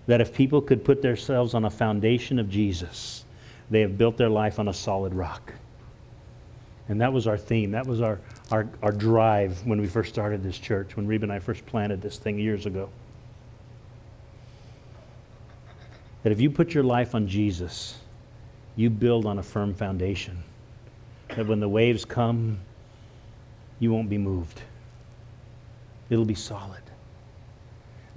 [0.07, 3.25] that if people could put themselves on a foundation of Jesus,
[3.71, 5.53] they have built their life on a solid rock.
[6.91, 7.71] And that was our theme.
[7.71, 8.19] That was our,
[8.51, 12.03] our, our drive when we first started this church, when Reba and I first planted
[12.03, 12.89] this thing years ago.
[16.25, 18.01] That if you put your life on Jesus,
[18.75, 20.43] you build on a firm foundation.
[21.37, 22.59] That when the waves come,
[23.79, 24.61] you won't be moved.
[26.11, 26.83] It'll be solid.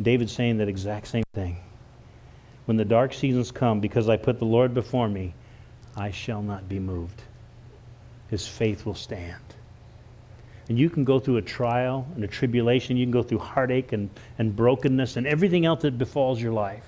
[0.01, 1.57] David's saying that exact same thing.
[2.65, 5.35] When the dark seasons come, because I put the Lord before me,
[5.95, 7.21] I shall not be moved.
[8.33, 9.43] His faith will stand.
[10.67, 13.93] And you can go through a trial and a tribulation, you can go through heartache
[13.93, 14.09] and,
[14.39, 16.87] and brokenness and everything else that befalls your life.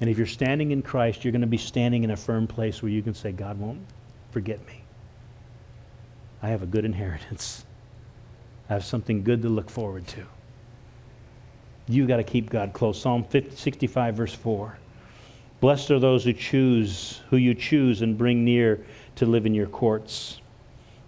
[0.00, 2.82] And if you're standing in Christ, you're going to be standing in a firm place
[2.82, 3.78] where you can say, God won't
[4.32, 4.82] forget me.
[6.42, 7.64] I have a good inheritance.
[8.68, 10.26] I have something good to look forward to.
[11.86, 13.00] You've got to keep God close.
[13.00, 14.76] Psalm 50, 65, verse 4.
[15.60, 18.84] Blessed are those who choose, who you choose and bring near
[19.18, 20.40] to live in your courts,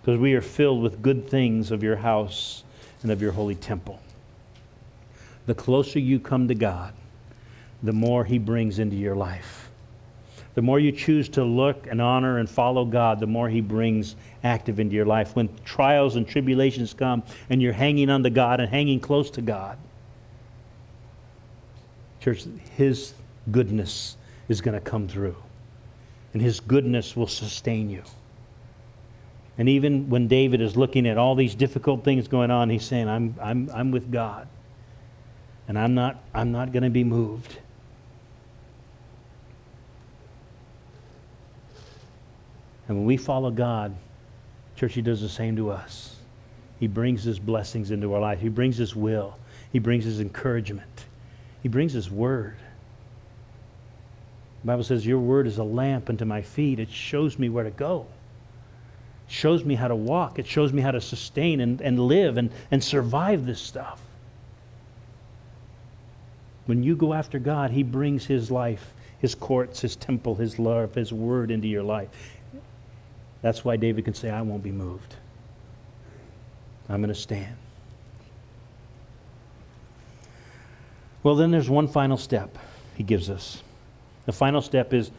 [0.01, 2.65] because we are filled with good things of your house
[3.03, 4.01] and of your holy temple.
[5.47, 6.93] The closer you come to God,
[7.83, 9.71] the more He brings into your life.
[10.55, 14.17] The more you choose to look and honor and follow God, the more He brings
[14.43, 15.37] active into your life.
[15.37, 19.41] When trials and tribulations come and you're hanging on to God and hanging close to
[19.41, 19.79] God,
[22.21, 22.45] church,
[22.77, 23.15] His
[23.53, 24.17] goodness
[24.49, 25.37] is going to come through,
[26.33, 28.03] and His goodness will sustain you.
[29.59, 33.09] And even when David is looking at all these difficult things going on, he's saying,
[33.09, 34.49] I'm, I'm, I'm with God.
[35.69, 37.59] And I'm not, I'm not going to be moved.
[42.89, 43.95] And when we follow God,
[44.77, 46.17] church, He does the same to us.
[46.81, 49.37] He brings His blessings into our life, He brings His will,
[49.73, 51.05] He brings His encouragement,
[51.63, 52.57] He brings His word.
[54.63, 56.79] The Bible says, Your word is a lamp unto my feet.
[56.79, 58.07] It shows me where to go.
[59.27, 60.39] It shows me how to walk.
[60.39, 64.01] It shows me how to sustain and, and live and, and survive this stuff.
[66.67, 70.95] When you go after God, He brings His life, His courts, His temple, His love,
[70.95, 72.39] His word into your life.
[73.43, 75.17] That's why David can say, I won't be moved.
[76.89, 77.57] I'm going to stand.
[81.23, 82.57] Well, then there's one final step
[82.97, 83.63] he gives us.
[84.27, 85.11] The final step is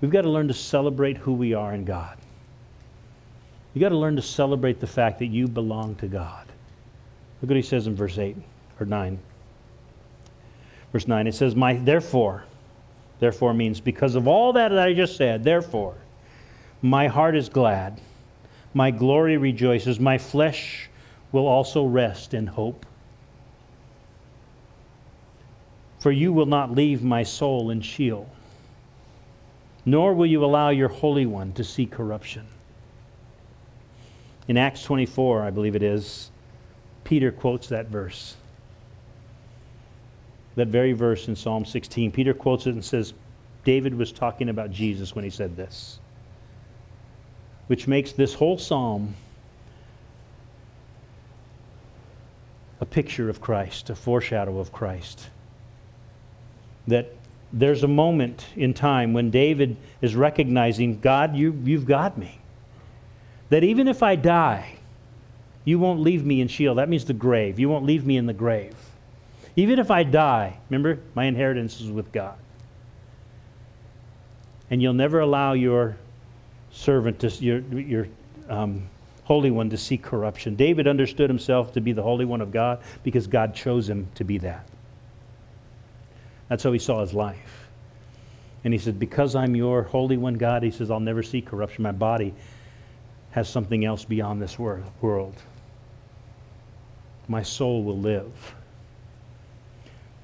[0.00, 2.16] we've got to learn to celebrate who we are in God.
[3.74, 6.46] You've got to learn to celebrate the fact that you belong to God.
[7.40, 8.36] Look what he says in verse 8
[8.80, 9.18] or 9.
[10.92, 12.44] Verse 9, it says, My therefore,
[13.20, 15.94] therefore means because of all that I just said, therefore,
[16.82, 18.00] my heart is glad,
[18.74, 20.88] my glory rejoices, my flesh
[21.32, 22.86] will also rest in hope.
[26.00, 28.28] For you will not leave my soul in Sheol,
[29.84, 32.46] nor will you allow your Holy One to see corruption.
[34.48, 36.30] In Acts 24, I believe it is,
[37.04, 38.36] Peter quotes that verse.
[40.56, 42.10] That very verse in Psalm 16.
[42.10, 43.12] Peter quotes it and says,
[43.64, 46.00] David was talking about Jesus when he said this
[47.70, 49.14] which makes this whole psalm
[52.80, 55.28] a picture of Christ, a foreshadow of Christ.
[56.90, 57.12] That
[57.52, 62.38] there's a moment in time when David is recognizing, God, you, you've got me.
[63.48, 64.76] That even if I die,
[65.64, 66.76] you won't leave me in Sheol.
[66.76, 67.58] That means the grave.
[67.58, 68.74] You won't leave me in the grave.
[69.56, 72.38] Even if I die, remember, my inheritance is with God.
[74.70, 75.96] And you'll never allow your
[76.70, 78.06] servant, to, your, your
[78.48, 78.88] um,
[79.24, 80.54] Holy One, to see corruption.
[80.54, 84.24] David understood himself to be the Holy One of God because God chose him to
[84.24, 84.66] be that.
[86.50, 87.68] That's how he saw his life.
[88.64, 91.82] And he said, Because I'm your Holy One, God, he says, I'll never see corruption.
[91.82, 92.34] My body
[93.30, 95.34] has something else beyond this world.
[97.28, 98.54] My soul will live.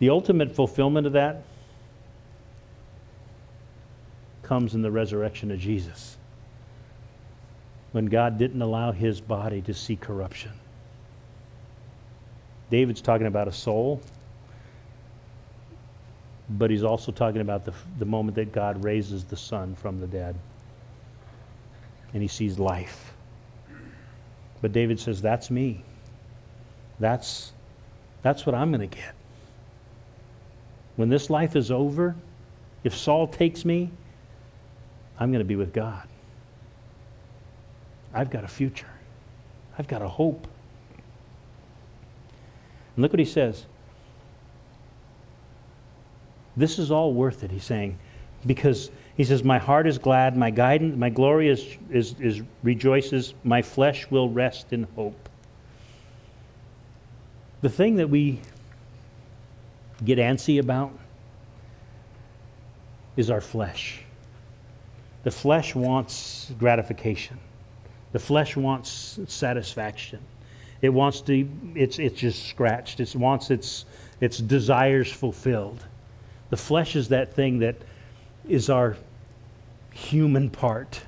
[0.00, 1.44] The ultimate fulfillment of that
[4.42, 6.16] comes in the resurrection of Jesus
[7.92, 10.52] when God didn't allow his body to see corruption.
[12.68, 14.02] David's talking about a soul,
[16.48, 20.06] but he's also talking about the, the moment that God raises the son from the
[20.06, 20.36] dead
[22.12, 23.12] and he sees life.
[24.62, 25.82] But David says, That's me.
[26.98, 27.52] That's,
[28.22, 29.14] that's what I'm going to get.
[30.96, 32.16] When this life is over,
[32.84, 33.90] if Saul takes me,
[35.18, 36.08] I'm going to be with God.
[38.14, 38.88] I've got a future.
[39.78, 40.46] I've got a hope.
[42.94, 43.66] And look what he says.
[46.56, 47.98] This is all worth it, he's saying,
[48.46, 53.34] because he says, My heart is glad, my guidance, my glory is, is, is rejoices,
[53.44, 55.28] my flesh will rest in hope.
[57.62, 58.40] The thing that we
[60.04, 60.92] get antsy about
[63.16, 64.02] is our flesh.
[65.24, 67.38] The flesh wants gratification.
[68.12, 70.20] The flesh wants satisfaction.
[70.82, 73.00] It wants to, it's, it's just scratched.
[73.00, 73.86] It wants its,
[74.20, 75.84] its desires fulfilled.
[76.50, 77.76] The flesh is that thing that
[78.48, 78.96] is our
[79.92, 81.02] human part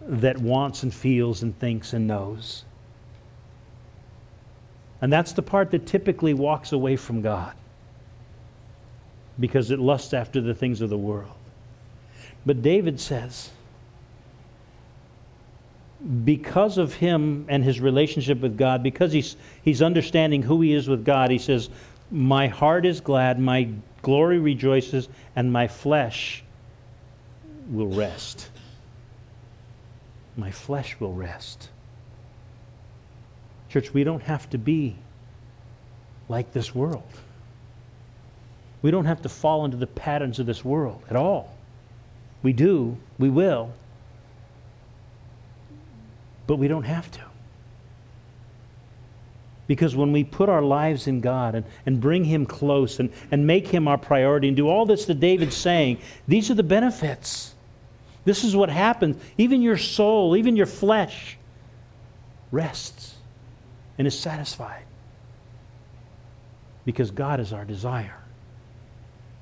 [0.00, 2.64] that wants and feels and thinks and knows.
[5.00, 7.54] And that's the part that typically walks away from God
[9.40, 11.32] because it lusts after the things of the world.
[12.44, 13.50] But David says,
[16.24, 20.88] because of him and his relationship with God, because he's, he's understanding who he is
[20.88, 21.70] with God, he says,
[22.12, 23.70] My heart is glad, my
[24.02, 26.44] glory rejoices, and my flesh
[27.70, 28.50] will rest.
[30.36, 31.70] My flesh will rest.
[33.70, 34.94] Church, we don't have to be
[36.28, 37.08] like this world.
[38.82, 41.56] We don't have to fall into the patterns of this world at all.
[42.42, 43.72] We do, we will,
[46.46, 47.31] but we don't have to.
[49.66, 53.46] Because when we put our lives in God and, and bring Him close and, and
[53.46, 57.54] make Him our priority and do all this that David's saying, these are the benefits.
[58.24, 59.22] This is what happens.
[59.38, 61.38] Even your soul, even your flesh
[62.50, 63.14] rests
[63.98, 64.84] and is satisfied.
[66.84, 68.18] Because God is our desire.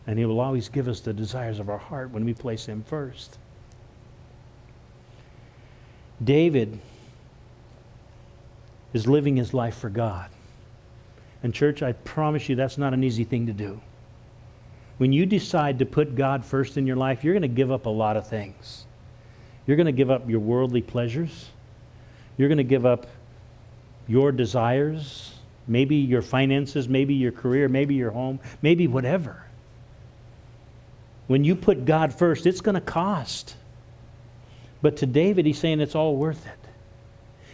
[0.06, 2.82] And He will always give us the desires of our heart when we place Him
[2.82, 3.38] first.
[6.22, 6.78] David
[8.92, 10.30] is living his life for God.
[11.42, 13.80] And, church, I promise you that's not an easy thing to do.
[14.98, 17.86] When you decide to put God first in your life, you're going to give up
[17.86, 18.84] a lot of things.
[19.66, 21.48] You're going to give up your worldly pleasures.
[22.36, 23.06] You're going to give up
[24.08, 25.34] your desires,
[25.66, 29.44] maybe your finances, maybe your career, maybe your home, maybe whatever.
[31.28, 33.54] When you put God first, it's going to cost.
[34.82, 36.59] But to David, he's saying it's all worth it.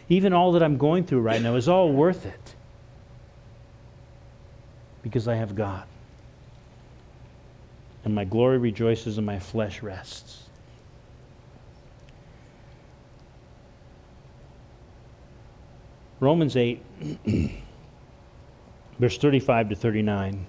[0.09, 2.55] Even all that I'm going through right now is all worth it
[5.03, 5.85] because I have God.
[8.05, 10.45] And my glory rejoices and my flesh rests.
[16.21, 16.83] Romans 8,
[18.99, 20.47] verse 35 to 39,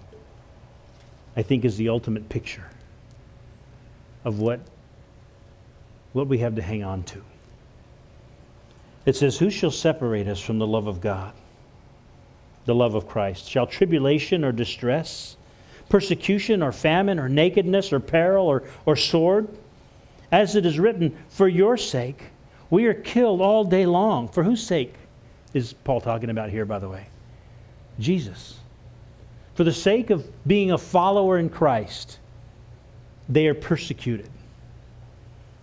[1.36, 2.70] I think is the ultimate picture
[4.24, 4.62] of what,
[6.14, 7.22] what we have to hang on to.
[9.08, 11.34] It says, Who shall separate us from the love of God?
[12.66, 13.50] The love of Christ.
[13.50, 15.38] Shall tribulation or distress,
[15.88, 19.48] persecution or famine or nakedness or peril or, or sword?
[20.30, 22.22] As it is written, For your sake
[22.70, 24.28] we are killed all day long.
[24.28, 24.94] For whose sake
[25.54, 27.08] is Paul talking about here, by the way?
[28.02, 28.60] Jesus.
[29.56, 32.20] For the sake of being a follower in Christ,
[33.30, 34.30] they are persecuted.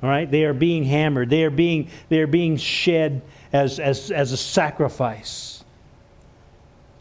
[0.03, 0.31] All right?
[0.31, 1.31] They are being hammered.
[1.31, 3.23] They are being, they are being shed
[3.55, 5.65] as, as, as a sacrifice.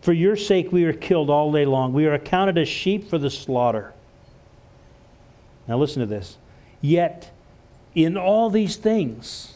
[0.02, 1.92] For your sake, we are killed all day long.
[1.92, 3.94] We are accounted as sheep for the slaughter.
[5.68, 6.38] Now, listen to this.
[6.80, 7.32] Yet,
[7.96, 9.56] in all these things,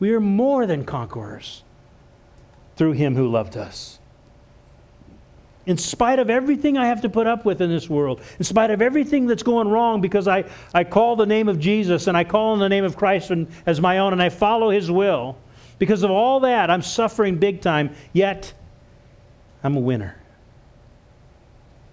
[0.00, 1.62] we are more than conquerors
[2.76, 3.98] through him who loved us
[5.68, 8.70] in spite of everything I have to put up with in this world, in spite
[8.70, 12.24] of everything that's going wrong, because I, I call the name of Jesus and I
[12.24, 13.30] call on the name of Christ
[13.66, 15.36] as my own and I follow his will,
[15.78, 18.52] because of all that, I'm suffering big time, yet
[19.62, 20.16] I'm a winner.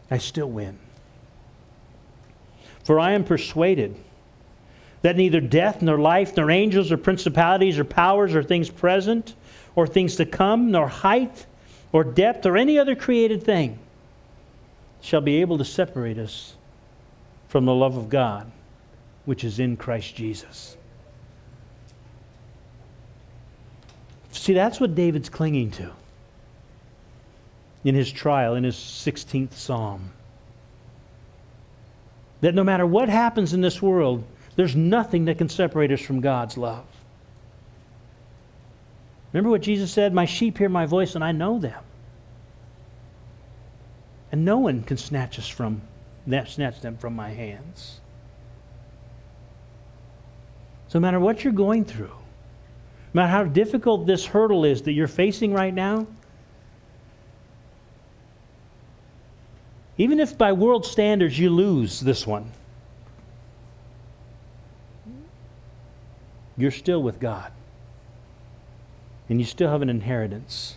[0.10, 0.78] I still win.
[2.84, 3.96] For I am persuaded
[5.02, 9.36] that neither death, nor life, nor angels, or principalities, or powers, or things present,
[9.76, 11.46] or things to come, nor height,
[11.92, 13.80] or depth or any other created thing
[15.02, 16.56] shall be able to separate us
[17.48, 18.52] from the love of God
[19.26, 20.78] which is in Christ Jesus.
[24.38, 25.92] See, that's what David's clinging to
[27.84, 30.12] in his trial, in his 16th psalm.
[32.42, 34.24] That no matter what happens in this world,
[34.56, 36.86] there's nothing that can separate us from God's love.
[39.34, 40.14] Remember what Jesus said?
[40.14, 41.84] My sheep hear my voice and I know them.
[44.32, 45.82] And no one can snatch us from
[46.28, 48.00] that snatch them from my hands.
[50.88, 52.12] So no matter what you're going through,
[53.16, 56.06] no matter how difficult this hurdle is that you're facing right now,
[59.98, 62.52] even if by world standards you lose this one,
[66.58, 67.54] you're still with God.
[69.30, 70.76] And you still have an inheritance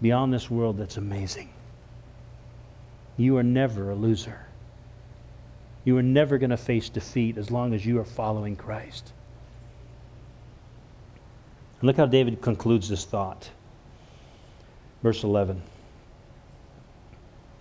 [0.00, 1.50] beyond this world that's amazing.
[3.16, 4.46] You are never a loser.
[5.84, 9.12] You are never going to face defeat as long as you are following Christ.
[11.80, 13.50] And look how David concludes this thought.
[15.02, 15.62] Verse 11.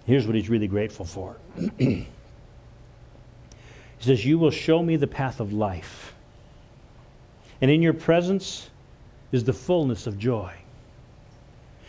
[0.05, 1.36] Here's what he's really grateful for.
[1.78, 2.07] he
[3.99, 6.13] says, You will show me the path of life.
[7.61, 8.70] And in your presence
[9.32, 10.53] is the fullness of joy.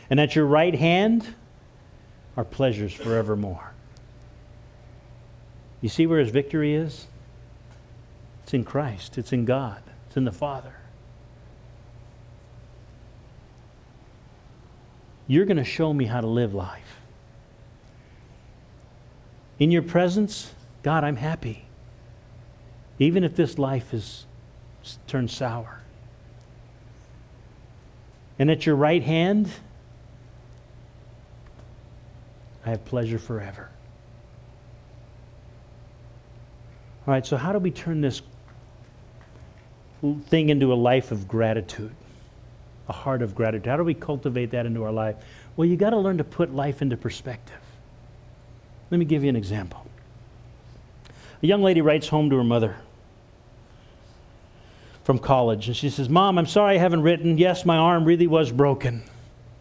[0.08, 1.34] And at your right hand
[2.36, 3.72] are pleasures forevermore.
[5.80, 7.06] You see where his victory is?
[8.44, 10.74] It's in Christ, it's in God, it's in the Father.
[15.26, 17.00] You're going to show me how to live life.
[19.58, 20.52] In your presence,
[20.82, 21.66] God, I'm happy.
[22.98, 24.26] Even if this life is
[25.06, 25.80] turned sour.
[28.38, 29.50] And at your right hand,
[32.64, 33.70] I have pleasure forever.
[37.06, 38.20] All right, so how do we turn this
[40.26, 41.94] thing into a life of gratitude?
[42.88, 43.66] A heart of gratitude.
[43.66, 45.16] How do we cultivate that into our life?
[45.56, 47.58] Well, you got to learn to put life into perspective.
[48.90, 49.86] Let me give you an example.
[51.42, 52.76] A young lady writes home to her mother
[55.04, 57.38] from college, and she says, Mom, I'm sorry I haven't written.
[57.38, 59.02] Yes, my arm really was broken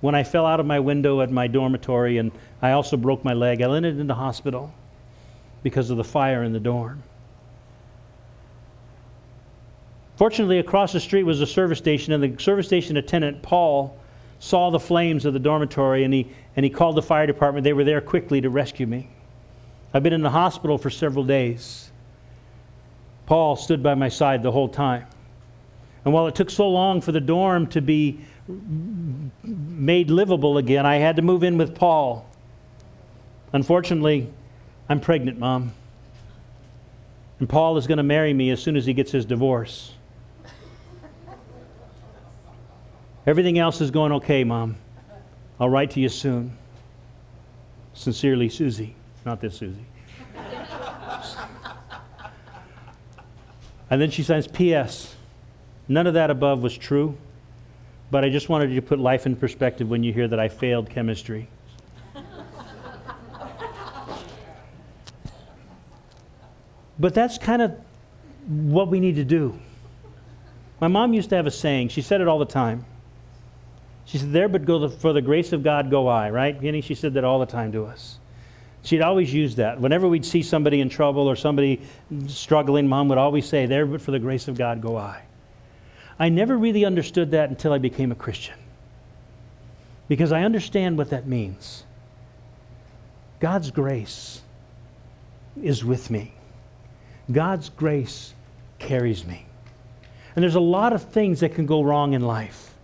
[0.01, 3.34] when I fell out of my window at my dormitory, and I also broke my
[3.34, 3.61] leg.
[3.61, 4.73] I landed in the hospital
[5.63, 7.03] because of the fire in the dorm.
[10.18, 13.97] Fortunately, across the street was a service station, and the service station attendant, Paul,
[14.39, 17.63] saw the flames of the dormitory and he, and he called the fire department.
[17.63, 19.09] They were there quickly to rescue me.
[19.93, 21.89] I've been in the hospital for several days.
[23.26, 25.07] Paul stood by my side the whole time.
[26.03, 28.20] And while it took so long for the dorm to be
[29.43, 32.30] made livable again, I had to move in with Paul.
[33.53, 34.32] Unfortunately,
[34.88, 35.74] I'm pregnant, Mom.
[37.39, 39.94] And Paul is going to marry me as soon as he gets his divorce.
[43.28, 44.76] Everything else is going okay, Mom.
[45.59, 46.55] I'll write to you soon.
[47.95, 48.95] Sincerely, Susie.
[49.26, 49.86] Not this Susie.
[53.89, 55.15] and then she signs P.S.
[55.88, 57.17] None of that above was true,
[58.11, 60.47] but I just wanted you to put life in perspective when you hear that I
[60.47, 61.47] failed chemistry.
[66.99, 67.76] but that's kind of
[68.47, 69.59] what we need to do.
[70.80, 72.86] My mom used to have a saying, she said it all the time.
[74.05, 76.59] She said, There but go for the grace of God go I, right?
[76.61, 78.19] Jenny, she said that all the time to us.
[78.83, 79.81] She'd always use that.
[79.81, 81.81] Whenever we'd see somebody in trouble or somebody
[82.27, 85.23] struggling, mom would always say, There but for the grace of God go I.
[86.19, 88.55] I never really understood that until I became a Christian.
[90.07, 91.83] Because I understand what that means.
[93.39, 94.41] God's grace
[95.61, 96.33] is with me.
[97.31, 98.33] God's grace
[98.77, 99.45] carries me.
[100.35, 102.74] And there's a lot of things that can go wrong in life.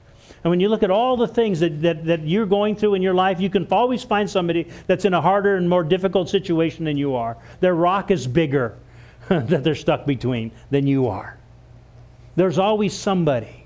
[0.43, 3.01] And when you look at all the things that, that, that you're going through in
[3.01, 6.85] your life, you can always find somebody that's in a harder and more difficult situation
[6.85, 7.37] than you are.
[7.59, 8.75] Their rock is bigger
[9.29, 11.37] that they're stuck between than you are.
[12.35, 13.65] There's always somebody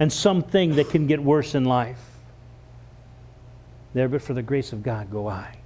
[0.00, 2.00] and something that can get worse in life.
[3.94, 5.56] There, but for the grace of God, go I.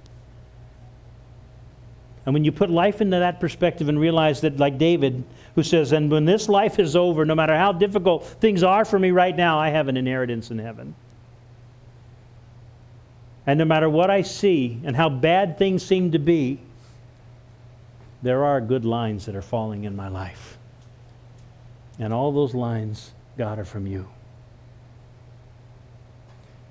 [2.25, 5.23] And when you put life into that perspective and realize that, like David,
[5.55, 8.99] who says, And when this life is over, no matter how difficult things are for
[8.99, 10.93] me right now, I have an inheritance in heaven.
[13.47, 16.59] And no matter what I see and how bad things seem to be,
[18.21, 20.59] there are good lines that are falling in my life.
[21.97, 24.07] And all those lines, God, are from you.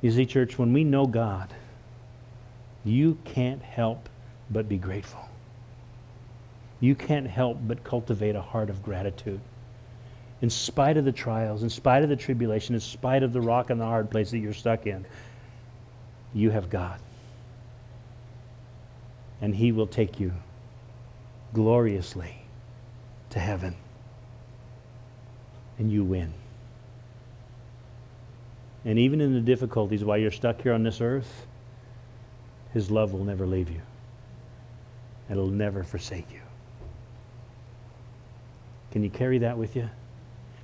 [0.01, 1.53] You see, church, when we know God,
[2.85, 4.09] you can't help
[4.49, 5.30] but be grateful
[6.81, 9.41] you can't help but cultivate a heart of gratitude.
[10.41, 13.69] In spite of the trials, in spite of the tribulation, in spite of the rock
[13.69, 15.05] and the hard place that you're stuck in,
[16.33, 16.99] you have God.
[19.43, 20.33] And He will take you
[21.53, 22.43] gloriously
[23.31, 23.77] to heaven.
[25.79, 26.33] And you win.
[28.85, 31.47] And even in the difficulties while you're stuck here on this earth,
[32.73, 33.83] His love will never leave you,
[35.31, 36.40] it'll never forsake you.
[38.91, 39.89] Can you carry that with you?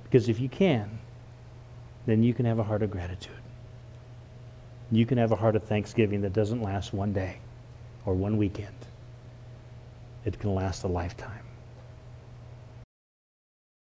[0.03, 0.99] Because if you can,
[2.05, 3.33] then you can have a heart of gratitude.
[4.91, 7.39] You can have a heart of thanksgiving that doesn't last one day
[8.05, 8.75] or one weekend.
[10.25, 11.46] It can last a lifetime.